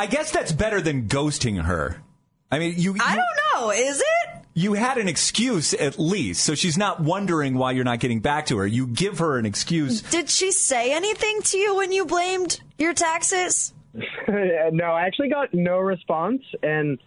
I 0.00 0.06
guess 0.06 0.30
that's 0.30 0.50
better 0.50 0.80
than 0.80 1.08
ghosting 1.08 1.62
her. 1.62 2.02
I 2.50 2.58
mean, 2.58 2.76
you. 2.78 2.96
I 2.98 3.16
don't 3.16 3.26
know. 3.52 3.70
Is 3.70 4.00
it? 4.00 4.44
You 4.54 4.72
had 4.72 4.96
an 4.96 5.08
excuse 5.08 5.74
at 5.74 5.98
least, 5.98 6.42
so 6.42 6.54
she's 6.54 6.78
not 6.78 7.00
wondering 7.00 7.52
why 7.52 7.72
you're 7.72 7.84
not 7.84 8.00
getting 8.00 8.20
back 8.20 8.46
to 8.46 8.56
her. 8.56 8.66
You 8.66 8.86
give 8.86 9.18
her 9.18 9.36
an 9.36 9.44
excuse. 9.44 10.00
Did 10.00 10.30
she 10.30 10.52
say 10.52 10.94
anything 10.94 11.42
to 11.42 11.58
you 11.58 11.76
when 11.76 11.92
you 11.92 12.06
blamed 12.06 12.62
your 12.78 12.94
taxes? 12.94 13.74
no, 14.26 14.86
I 14.86 15.02
actually 15.02 15.28
got 15.28 15.52
no 15.52 15.78
response, 15.78 16.40
and 16.62 16.98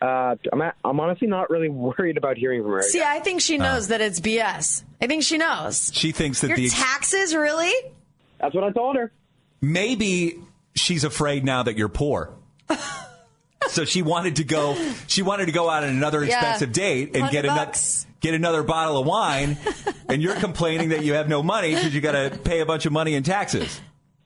uh, 0.00 0.34
I'm 0.52 0.62
I'm 0.84 0.98
honestly 0.98 1.28
not 1.28 1.48
really 1.48 1.68
worried 1.68 2.16
about 2.16 2.38
hearing 2.38 2.64
from 2.64 2.72
her. 2.72 2.82
See, 2.82 3.04
I 3.04 3.20
think 3.20 3.40
she 3.40 3.56
knows 3.56 3.86
that 3.86 4.00
it's 4.00 4.18
BS. 4.18 4.82
I 5.00 5.06
think 5.06 5.22
she 5.22 5.38
knows. 5.38 5.92
She 5.94 6.10
thinks 6.10 6.40
that 6.40 6.48
Your 6.48 6.56
the 6.56 6.70
taxes, 6.70 7.36
really? 7.36 7.72
That's 8.40 8.52
what 8.52 8.64
I 8.64 8.72
told 8.72 8.96
her. 8.96 9.12
maybe 9.60 10.40
she's 10.82 11.04
afraid 11.04 11.44
now 11.44 11.62
that 11.62 11.76
you're 11.78 11.88
poor. 11.88 12.34
so 13.68 13.84
she 13.84 14.02
wanted 14.02 14.36
to 14.36 14.44
go. 14.44 14.76
She 15.06 15.22
wanted 15.22 15.46
to 15.46 15.52
go 15.52 15.70
out 15.70 15.84
on 15.84 15.90
another 15.90 16.22
Yeah. 16.24 16.36
expensive 16.38 16.72
date 16.72 17.16
and 17.16 17.30
get 17.30 17.44
another 17.44 17.72
get 18.20 18.34
another 18.34 18.62
bottle 18.62 18.98
of 18.98 19.06
wine, 19.06 19.56
and 20.08 20.22
you're 20.22 20.36
complaining 20.36 20.90
that 20.90 21.04
you 21.04 21.14
have 21.14 21.28
no 21.28 21.42
money 21.42 21.74
because 21.74 21.94
you 21.94 22.00
got 22.00 22.12
to 22.12 22.38
pay 22.44 22.60
a 22.60 22.66
bunch 22.66 22.86
of 22.86 22.92
money 22.92 23.14
in 23.14 23.22
taxes. 23.22 23.80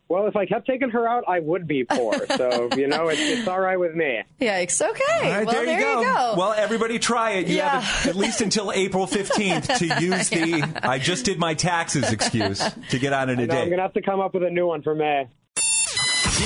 Well, 0.08 0.28
if 0.28 0.36
I 0.36 0.46
kept 0.46 0.68
taking 0.68 0.90
her 0.90 1.08
out, 1.08 1.24
I 1.26 1.40
would 1.40 1.66
be 1.66 1.82
poor. 1.82 2.14
So 2.36 2.68
you 2.76 2.86
know, 2.86 3.08
it's, 3.08 3.20
it's 3.20 3.48
all 3.48 3.58
right 3.58 3.78
with 3.78 3.94
me. 3.96 4.22
Yikes. 4.40 4.80
Okay. 4.80 5.02
All 5.14 5.30
right, 5.30 5.46
well, 5.46 5.64
there, 5.64 5.74
you, 5.74 5.80
go. 5.80 6.34
Well, 6.36 6.52
everybody 6.52 7.00
try 7.00 7.32
it. 7.32 7.48
You 7.48 7.56
Yeah. 7.56 7.80
have 7.80 8.06
at 8.10 8.14
least 8.16 8.40
until 8.40 8.70
April 8.70 9.06
15th 9.08 9.78
to 9.78 9.86
use 10.00 10.28
the 10.30 10.80
I 10.82 10.98
just 11.00 11.24
did 11.24 11.38
my 11.40 11.54
taxes 11.54 12.12
excuse 12.12 12.62
to 12.90 12.98
get 13.00 13.12
on 13.12 13.30
in 13.30 13.40
I 13.40 13.42
a 13.42 13.46
know, 13.48 13.60
I'm 13.60 13.68
gonna 13.70 13.82
have 13.82 13.94
to 13.94 14.02
come 14.02 14.20
up 14.20 14.32
with 14.32 14.44
a 14.44 14.50
new 14.50 14.66
one 14.68 14.82
for 14.82 14.94
May. 14.94 15.26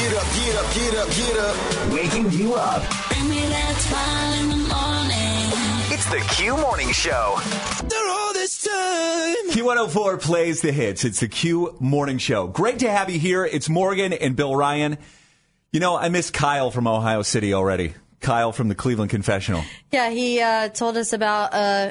Get 0.00 0.14
up, 0.14 0.24
get 0.32 0.56
up, 0.56 0.74
get 0.74 0.94
up, 0.94 1.08
get 1.10 1.36
up. 1.36 1.92
Waking 1.92 2.32
you 2.32 2.54
up. 2.54 2.82
Bring 3.08 3.28
me 3.28 3.40
that 3.40 3.76
smile 3.76 4.40
in 4.40 4.48
the 4.48 4.56
morning. 4.56 5.92
It's 5.92 6.06
the 6.06 6.34
Q 6.34 6.56
Morning 6.56 6.90
Show. 6.90 7.36
all 7.38 8.32
this 8.32 8.62
time. 8.62 9.50
Q104 9.50 10.22
plays 10.22 10.62
the 10.62 10.72
hits. 10.72 11.04
It's 11.04 11.20
the 11.20 11.28
Q 11.28 11.76
Morning 11.80 12.16
Show. 12.16 12.46
Great 12.46 12.78
to 12.78 12.90
have 12.90 13.10
you 13.10 13.18
here. 13.18 13.44
It's 13.44 13.68
Morgan 13.68 14.14
and 14.14 14.34
Bill 14.34 14.56
Ryan. 14.56 14.96
You 15.70 15.80
know, 15.80 15.98
I 15.98 16.08
miss 16.08 16.30
Kyle 16.30 16.70
from 16.70 16.86
Ohio 16.86 17.20
City 17.20 17.52
already. 17.52 17.92
Kyle 18.20 18.52
from 18.52 18.68
the 18.68 18.74
Cleveland 18.74 19.10
Confessional. 19.10 19.64
Yeah, 19.92 20.08
he 20.08 20.40
uh, 20.40 20.70
told 20.70 20.96
us 20.96 21.12
about. 21.12 21.52
Uh, 21.52 21.90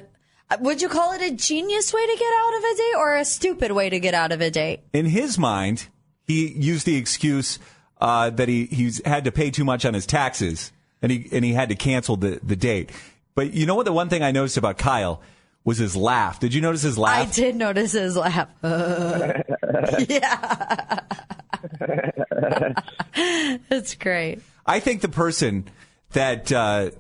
would 0.60 0.82
you 0.82 0.90
call 0.90 1.14
it 1.14 1.22
a 1.22 1.36
genius 1.36 1.94
way 1.94 2.08
to 2.08 2.18
get 2.18 2.34
out 2.40 2.58
of 2.58 2.64
a 2.64 2.76
date 2.76 2.96
or 2.98 3.18
a 3.18 3.26
stupid 3.26 3.72
way 3.72 3.92
to 3.92 4.00
get 4.00 4.16
out 4.16 4.32
of 4.32 4.42
a 4.42 4.50
date? 4.50 4.80
In 4.94 5.06
his 5.06 5.38
mind, 5.38 5.90
he 6.26 6.52
used 6.54 6.88
the 6.88 6.96
excuse 6.96 7.60
uh, 8.00 8.30
that 8.32 8.48
he 8.50 8.66
he's 8.66 9.02
had 9.06 9.26
to 9.26 9.32
pay 9.32 9.52
too 9.52 9.64
much 9.66 9.86
on 9.86 9.94
his 9.94 10.06
taxes, 10.06 10.72
and 11.02 11.12
he 11.12 11.28
and 11.32 11.44
he 11.46 11.54
had 11.54 11.70
to 11.70 11.76
cancel 11.76 12.16
the 12.18 12.40
the 12.44 12.56
date. 12.56 12.92
But 13.36 13.54
you 13.54 13.66
know 13.66 13.76
what? 13.76 13.86
The 13.86 13.94
one 13.94 14.10
thing 14.10 14.22
I 14.24 14.32
noticed 14.32 14.58
about 14.58 14.78
Kyle 14.78 15.22
was 15.64 15.78
his 15.78 15.96
laugh. 15.96 16.40
Did 16.40 16.54
you 16.54 16.62
notice 16.62 16.82
his 16.82 16.98
laugh? 16.98 17.28
I 17.28 17.32
did 17.32 17.56
notice 17.56 17.92
his 17.92 18.16
laugh. 18.18 18.48
yeah. 20.10 21.00
it's 23.16 23.96
great. 23.96 24.40
I 24.66 24.80
think 24.80 25.02
the 25.02 25.10
person 25.10 25.70
that 26.14 26.52
uh, 26.52 26.92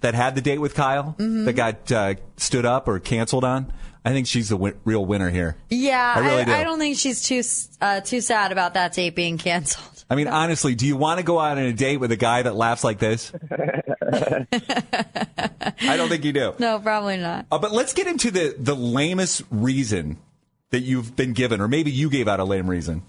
that 0.00 0.14
had 0.14 0.34
the 0.34 0.40
date 0.40 0.58
with 0.58 0.74
Kyle 0.74 1.14
Mhm. 1.18 1.44
that 1.44 1.52
got 1.54 1.92
uh, 1.92 2.14
stood 2.36 2.64
up 2.66 2.88
or 2.88 2.98
canceled 2.98 3.44
on, 3.44 3.72
I 4.04 4.10
think 4.12 4.26
she's 4.26 4.48
the 4.48 4.56
win- 4.56 4.78
real 4.84 5.04
winner 5.04 5.30
here. 5.30 5.56
Yeah, 5.68 6.14
I 6.16 6.20
really 6.20 6.44
do. 6.44 6.52
I 6.52 6.64
don't 6.64 6.78
think 6.78 6.96
she's 6.98 7.22
too 7.22 7.42
uh, 7.80 8.00
too 8.00 8.20
sad 8.20 8.52
about 8.52 8.74
that 8.74 8.92
date 8.92 9.14
being 9.14 9.38
canceled. 9.38 9.86
I 10.10 10.16
mean, 10.16 10.26
honestly, 10.26 10.74
do 10.74 10.86
you 10.86 10.96
want 10.96 11.18
to 11.18 11.24
go 11.24 11.38
out 11.38 11.56
on 11.56 11.64
a 11.64 11.72
date 11.72 11.98
with 11.98 12.10
a 12.10 12.16
guy 12.16 12.42
that 12.42 12.56
laughs 12.56 12.82
like 12.82 12.98
this? 12.98 13.32
I 15.82 15.96
don't 15.96 16.08
think 16.08 16.24
you 16.24 16.32
do. 16.32 16.54
No, 16.58 16.80
probably 16.80 17.16
not. 17.16 17.46
Uh, 17.50 17.58
but 17.58 17.70
let's 17.70 17.94
get 17.94 18.08
into 18.08 18.32
the 18.32 18.56
the 18.58 18.74
lamest 18.74 19.42
reason 19.50 20.18
that 20.70 20.80
you've 20.80 21.14
been 21.14 21.32
given, 21.32 21.60
or 21.60 21.68
maybe 21.68 21.92
you 21.92 22.10
gave 22.10 22.26
out 22.26 22.40
a 22.40 22.44
lame 22.44 22.68
reason 22.68 23.02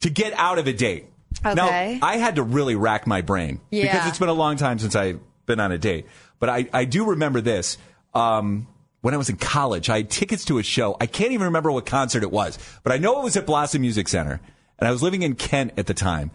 to 0.00 0.10
get 0.10 0.32
out 0.34 0.58
of 0.58 0.68
a 0.68 0.72
date. 0.72 1.06
Okay. 1.44 1.98
Now, 2.00 2.06
I 2.06 2.16
had 2.18 2.36
to 2.36 2.42
really 2.42 2.76
rack 2.76 3.06
my 3.06 3.20
brain 3.20 3.60
because 3.70 4.06
it's 4.08 4.18
been 4.18 4.28
a 4.28 4.32
long 4.32 4.56
time 4.56 4.78
since 4.78 4.94
I've 4.96 5.20
been 5.46 5.60
on 5.60 5.72
a 5.72 5.78
date. 5.78 6.06
But 6.38 6.48
I, 6.48 6.68
I 6.72 6.84
do 6.84 7.04
remember 7.06 7.40
this. 7.40 7.78
Um, 8.14 8.68
when 9.00 9.14
I 9.14 9.16
was 9.16 9.28
in 9.28 9.36
college, 9.36 9.90
I 9.90 9.98
had 9.98 10.10
tickets 10.10 10.44
to 10.46 10.58
a 10.58 10.62
show. 10.62 10.96
I 11.00 11.06
can't 11.06 11.32
even 11.32 11.46
remember 11.46 11.70
what 11.70 11.86
concert 11.86 12.22
it 12.22 12.30
was, 12.30 12.58
but 12.82 12.92
I 12.92 12.98
know 12.98 13.20
it 13.20 13.24
was 13.24 13.36
at 13.36 13.46
Blossom 13.46 13.82
Music 13.82 14.08
Center. 14.08 14.40
And 14.78 14.88
I 14.88 14.90
was 14.90 15.02
living 15.02 15.22
in 15.22 15.34
Kent 15.34 15.72
at 15.76 15.86
the 15.86 15.94
time. 15.94 16.30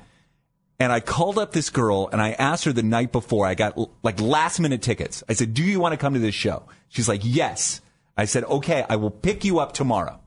And 0.79 0.91
I 0.91 0.99
called 0.99 1.37
up 1.37 1.53
this 1.53 1.69
girl 1.69 2.09
and 2.11 2.21
I 2.21 2.31
asked 2.31 2.65
her 2.65 2.73
the 2.73 2.83
night 2.83 3.11
before. 3.11 3.45
I 3.45 3.55
got 3.55 3.77
like 4.03 4.19
last 4.19 4.59
minute 4.59 4.81
tickets. 4.81 5.23
I 5.29 5.33
said, 5.33 5.53
Do 5.53 5.63
you 5.63 5.79
want 5.79 5.93
to 5.93 5.97
come 5.97 6.13
to 6.13 6.19
this 6.19 6.35
show? 6.35 6.63
She's 6.89 7.07
like, 7.07 7.21
Yes. 7.23 7.81
I 8.17 8.25
said, 8.25 8.43
Okay, 8.43 8.85
I 8.89 8.97
will 8.97 9.11
pick 9.11 9.45
you 9.45 9.59
up 9.59 9.73
tomorrow 9.73 10.19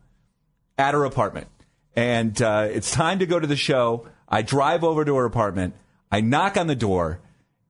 at 0.78 0.94
her 0.94 1.04
apartment. 1.04 1.48
And 1.94 2.40
uh, 2.40 2.68
it's 2.70 2.90
time 2.90 3.18
to 3.18 3.26
go 3.26 3.40
to 3.40 3.46
the 3.46 3.56
show. 3.56 4.08
I 4.28 4.42
drive 4.42 4.84
over 4.84 5.04
to 5.04 5.16
her 5.16 5.24
apartment. 5.24 5.74
I 6.10 6.20
knock 6.20 6.56
on 6.56 6.66
the 6.66 6.76
door, 6.76 7.20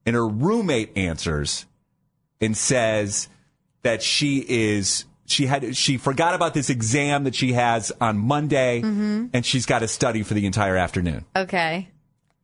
and 0.05 0.14
her 0.14 0.26
roommate 0.26 0.97
answers 0.97 1.66
and 2.40 2.57
says 2.57 3.28
that 3.82 4.03
she 4.03 4.44
is 4.47 5.05
she 5.27 5.47
had 5.47 5.77
she 5.77 5.97
forgot 5.97 6.35
about 6.35 6.55
this 6.55 6.70
exam 6.70 7.24
that 7.24 7.35
she 7.35 7.53
has 7.53 7.93
on 8.01 8.18
Monday, 8.18 8.83
Mhm. 8.83 9.31
and 9.33 9.45
she's 9.45 9.66
got 9.66 9.81
to 9.81 9.89
study 9.89 10.22
for 10.22 10.35
the 10.35 10.47
entire 10.47 10.77
afternoon. 10.77 11.24
Okay. 11.35 11.89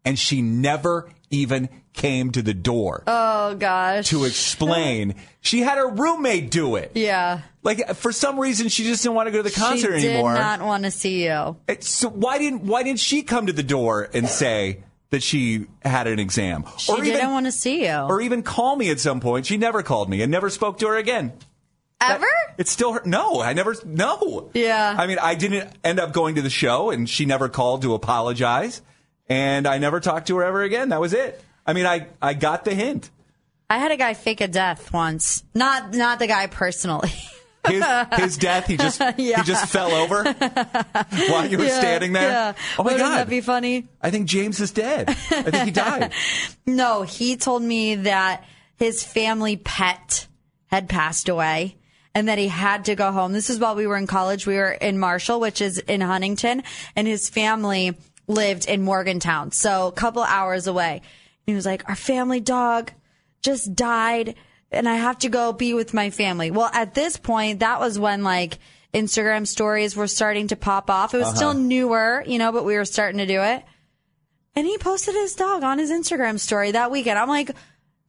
And 0.05 0.18
she 0.18 0.43
never 0.43 1.09
even 1.30 1.68
came 1.95 2.30
to 2.33 2.43
the 2.43 2.55
door 2.55 3.05
Oh 3.07 3.55
gosh. 3.55 4.09
to 4.09 4.24
explain. 4.24 5.14
she 5.41 5.61
had 5.61 5.78
her 5.78 5.89
roommate 5.89 6.51
do 6.51 6.76
it. 6.76 6.93
Yeah. 6.95 7.41
Like 7.62 7.95
for 7.97 8.11
some 8.12 8.41
reason, 8.41 8.68
she 8.68 8.83
just 8.85 9.03
didn't 9.03 9.14
want 9.14 9.28
to 9.28 9.30
go 9.30 9.39
to 9.39 9.43
the 9.45 9.51
concert 9.55 9.93
anymore. 9.93 10.01
she 10.01 10.09
anymore. 10.09 10.33
did 10.35 10.41
not 10.41 10.61
want 10.62 10.85
to 10.85 10.91
see 10.91 11.24
you. 11.24 11.57
So 11.80 12.09
why 12.09 12.39
didn't 12.39 12.62
why 12.64 12.83
didn't 12.83 12.99
she 13.01 13.22
come 13.22 13.47
to 13.47 13.53
the 13.53 13.62
door 13.62 14.09
and 14.12 14.28
say 14.28 14.83
that 15.11 15.22
she 15.22 15.66
had 15.85 16.07
an 16.07 16.18
exam, 16.18 16.64
She 16.78 16.95
didn't 17.03 17.30
want 17.30 17.45
to 17.47 17.53
see 17.53 17.85
you. 17.87 17.93
or 17.95 18.20
even 18.22 18.43
call 18.43 18.74
me 18.76 18.91
at 18.91 18.99
some 18.99 19.20
point? 19.20 19.45
She 19.47 19.59
never 19.59 19.83
called 19.83 20.09
me 20.09 20.22
and 20.22 20.33
never 20.33 20.49
spoke 20.51 20.78
to 20.78 20.87
her 20.89 20.97
again. 20.97 21.33
Ever? 22.11 22.26
It's 22.59 22.70
still 22.70 22.92
her. 22.94 23.03
No, 23.05 23.40
I 23.40 23.53
never. 23.53 23.74
No. 23.84 24.50
Yeah. 24.55 24.94
I 24.98 25.07
mean, 25.07 25.18
I 25.20 25.34
didn't 25.34 25.70
end 25.84 26.00
up 26.00 26.12
going 26.12 26.34
to 26.36 26.42
the 26.42 26.50
show, 26.50 26.90
and 26.90 27.09
she 27.09 27.24
never 27.26 27.48
called 27.48 27.82
to 27.82 27.94
apologize, 27.94 28.82
and 29.28 29.66
I 29.66 29.78
never 29.78 30.00
talked 30.00 30.26
to 30.28 30.36
her 30.38 30.44
ever 30.44 30.62
again. 30.62 30.88
That 30.90 31.00
was 31.00 31.12
it. 31.14 31.42
I 31.66 31.72
mean, 31.72 31.86
I 31.86 32.07
I 32.20 32.34
got 32.34 32.64
the 32.64 32.74
hint. 32.74 33.11
I 33.70 33.78
had 33.78 33.90
a 33.92 33.96
guy 33.96 34.14
fake 34.14 34.40
a 34.40 34.48
death 34.48 34.92
once. 34.92 35.44
Not 35.55 35.94
not 35.94 36.18
the 36.18 36.26
guy 36.26 36.46
personally. 36.46 37.12
His 37.68 37.84
his 38.16 38.36
death. 38.38 38.66
He 38.66 38.76
just 38.76 39.00
Yeah. 39.16 39.36
he 39.36 39.42
just 39.44 39.66
fell 39.70 39.92
over 39.92 40.24
while 41.28 41.46
you 41.46 41.59
were 41.59 41.64
Yeah, 41.64 41.78
standing 41.78 42.12
there. 42.12 42.28
yeah. 42.28 42.53
Oh 42.76 42.82
my 42.82 42.90
Wouldn't 42.94 43.00
god. 43.09 43.18
that 43.18 43.28
be 43.28 43.40
funny? 43.40 43.86
I 44.03 44.11
think 44.11 44.26
James 44.26 44.59
is 44.59 44.72
dead. 44.72 45.09
I 45.09 45.14
think 45.14 45.64
he 45.66 45.70
died. 45.70 46.12
No, 46.66 47.03
he 47.03 47.36
told 47.36 47.62
me 47.62 47.94
that 47.94 48.42
his 48.74 49.05
family 49.05 49.57
pet 49.59 50.26
had 50.66 50.88
passed 50.88 51.28
away 51.28 51.76
and 52.15 52.29
that 52.29 52.39
he 52.39 52.49
had 52.49 52.85
to 52.87 52.95
go 52.95 53.11
home. 53.13 53.33
This 53.33 53.49
is 53.51 53.59
while 53.59 53.75
we 53.75 53.87
were 53.87 53.97
in 53.97 54.07
college. 54.07 54.47
We 54.47 54.57
were 54.57 54.73
in 54.73 54.99
Marshall, 54.99 55.41
which 55.41 55.61
is 55.61 55.79
in 55.79 56.01
Huntington, 56.01 56.63
and 56.95 57.07
his 57.09 57.29
family 57.31 57.97
lived 58.29 58.67
in 58.67 58.83
Morgantown, 58.83 59.51
so 59.53 59.89
a 59.89 59.93
couple 59.93 60.23
hours 60.23 60.67
away. 60.67 61.03
He 61.47 61.55
was 61.55 61.67
like, 61.67 61.89
Our 61.89 61.97
family 61.97 62.41
dog 62.41 62.93
just 63.43 63.75
died, 63.75 64.37
and 64.71 64.89
I 64.89 64.95
have 64.97 65.19
to 65.21 65.29
go 65.29 65.53
be 65.53 65.75
with 65.75 65.93
my 65.95 66.11
family. 66.11 66.51
Well, 66.51 66.71
at 66.73 66.95
this 66.95 67.17
point, 67.17 67.61
that 67.61 67.81
was 67.81 67.99
when 67.99 68.23
like 68.23 68.59
Instagram 68.95 69.47
stories 69.47 69.97
were 69.97 70.07
starting 70.07 70.49
to 70.49 70.57
pop 70.57 70.91
off. 70.91 71.15
It 71.15 71.19
was 71.19 71.29
Uh-huh. 71.29 71.37
still 71.37 71.55
newer, 71.55 72.23
you 72.27 72.39
know, 72.39 72.53
but 72.53 72.65
we 72.65 72.77
were 72.77 72.85
starting 72.85 73.19
to 73.19 73.27
do 73.27 73.41
it. 73.41 73.65
And 74.55 74.67
he 74.67 74.77
posted 74.79 75.15
his 75.15 75.35
dog 75.35 75.63
on 75.65 75.79
his 75.79 75.91
Instagram 75.91 76.39
story 76.39 76.73
that 76.73 76.91
weekend. 76.91 77.19
I'm 77.19 77.29
like, 77.29 77.51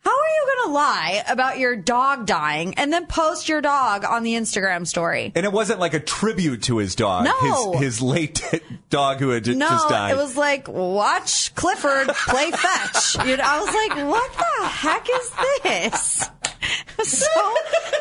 how 0.04 0.12
are 0.12 0.28
you 0.28 0.46
going 0.46 0.68
to 0.68 0.74
lie 0.74 1.24
about 1.30 1.60
your 1.60 1.76
dog 1.78 2.26
dying 2.26 2.74
and 2.76 2.92
then 2.92 3.06
post 3.06 3.48
your 3.48 3.62
dog 3.62 4.04
on 4.04 4.24
the 4.24 4.34
Instagram 4.34 4.86
story? 4.86 5.32
And 5.34 5.46
it 5.46 5.52
wasn't 5.52 5.80
like 5.80 5.94
a 5.94 6.00
tribute 6.00 6.64
to 6.64 6.78
his 6.78 6.96
dog. 6.96 7.26
No. 7.26 7.72
His, 7.74 7.82
his 7.82 8.02
late 8.02 8.44
dog 8.90 9.20
who 9.20 9.30
had 9.30 9.48
no, 9.48 9.70
just 9.70 9.90
died. 9.90 10.10
No, 10.10 10.20
it 10.20 10.22
was 10.22 10.36
like, 10.36 10.68
watch 10.68 11.56
Clifford 11.56 12.10
play 12.10 12.52
fetch. 12.52 13.18
You 13.24 13.38
know, 13.38 13.44
I 13.46 13.60
was 13.60 13.74
like, 13.74 14.08
what 14.08 14.34
the 14.34 14.68
heck 14.68 15.08
is 15.10 15.32
this? 15.64 16.30
So 17.04 17.26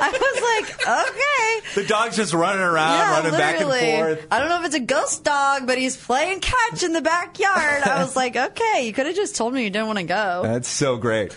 I 0.00 0.10
was 0.12 0.76
like, 0.78 0.86
okay. 0.86 1.82
the 1.82 1.88
dog's 1.88 2.16
just 2.16 2.32
running 2.32 2.62
around, 2.62 2.92
yeah, 2.92 3.10
running 3.10 3.32
back 3.32 3.60
and 3.60 3.68
forth. 3.68 4.26
I 4.30 4.38
don't 4.38 4.48
know 4.48 4.60
if 4.60 4.66
it's 4.66 4.76
a 4.76 4.80
ghost 4.80 5.24
dog, 5.24 5.66
but 5.66 5.78
he's 5.78 5.96
playing 5.96 6.40
catch 6.40 6.84
in 6.84 6.92
the 6.92 7.00
backyard. 7.00 7.82
I 7.82 8.02
was 8.02 8.14
like, 8.14 8.36
okay, 8.36 8.86
you 8.86 8.92
could 8.92 9.06
have 9.06 9.16
just 9.16 9.34
told 9.34 9.54
me 9.54 9.64
you 9.64 9.70
didn't 9.70 9.88
want 9.88 9.98
to 9.98 10.04
go. 10.04 10.42
That's 10.44 10.68
so 10.68 10.96
great. 10.96 11.36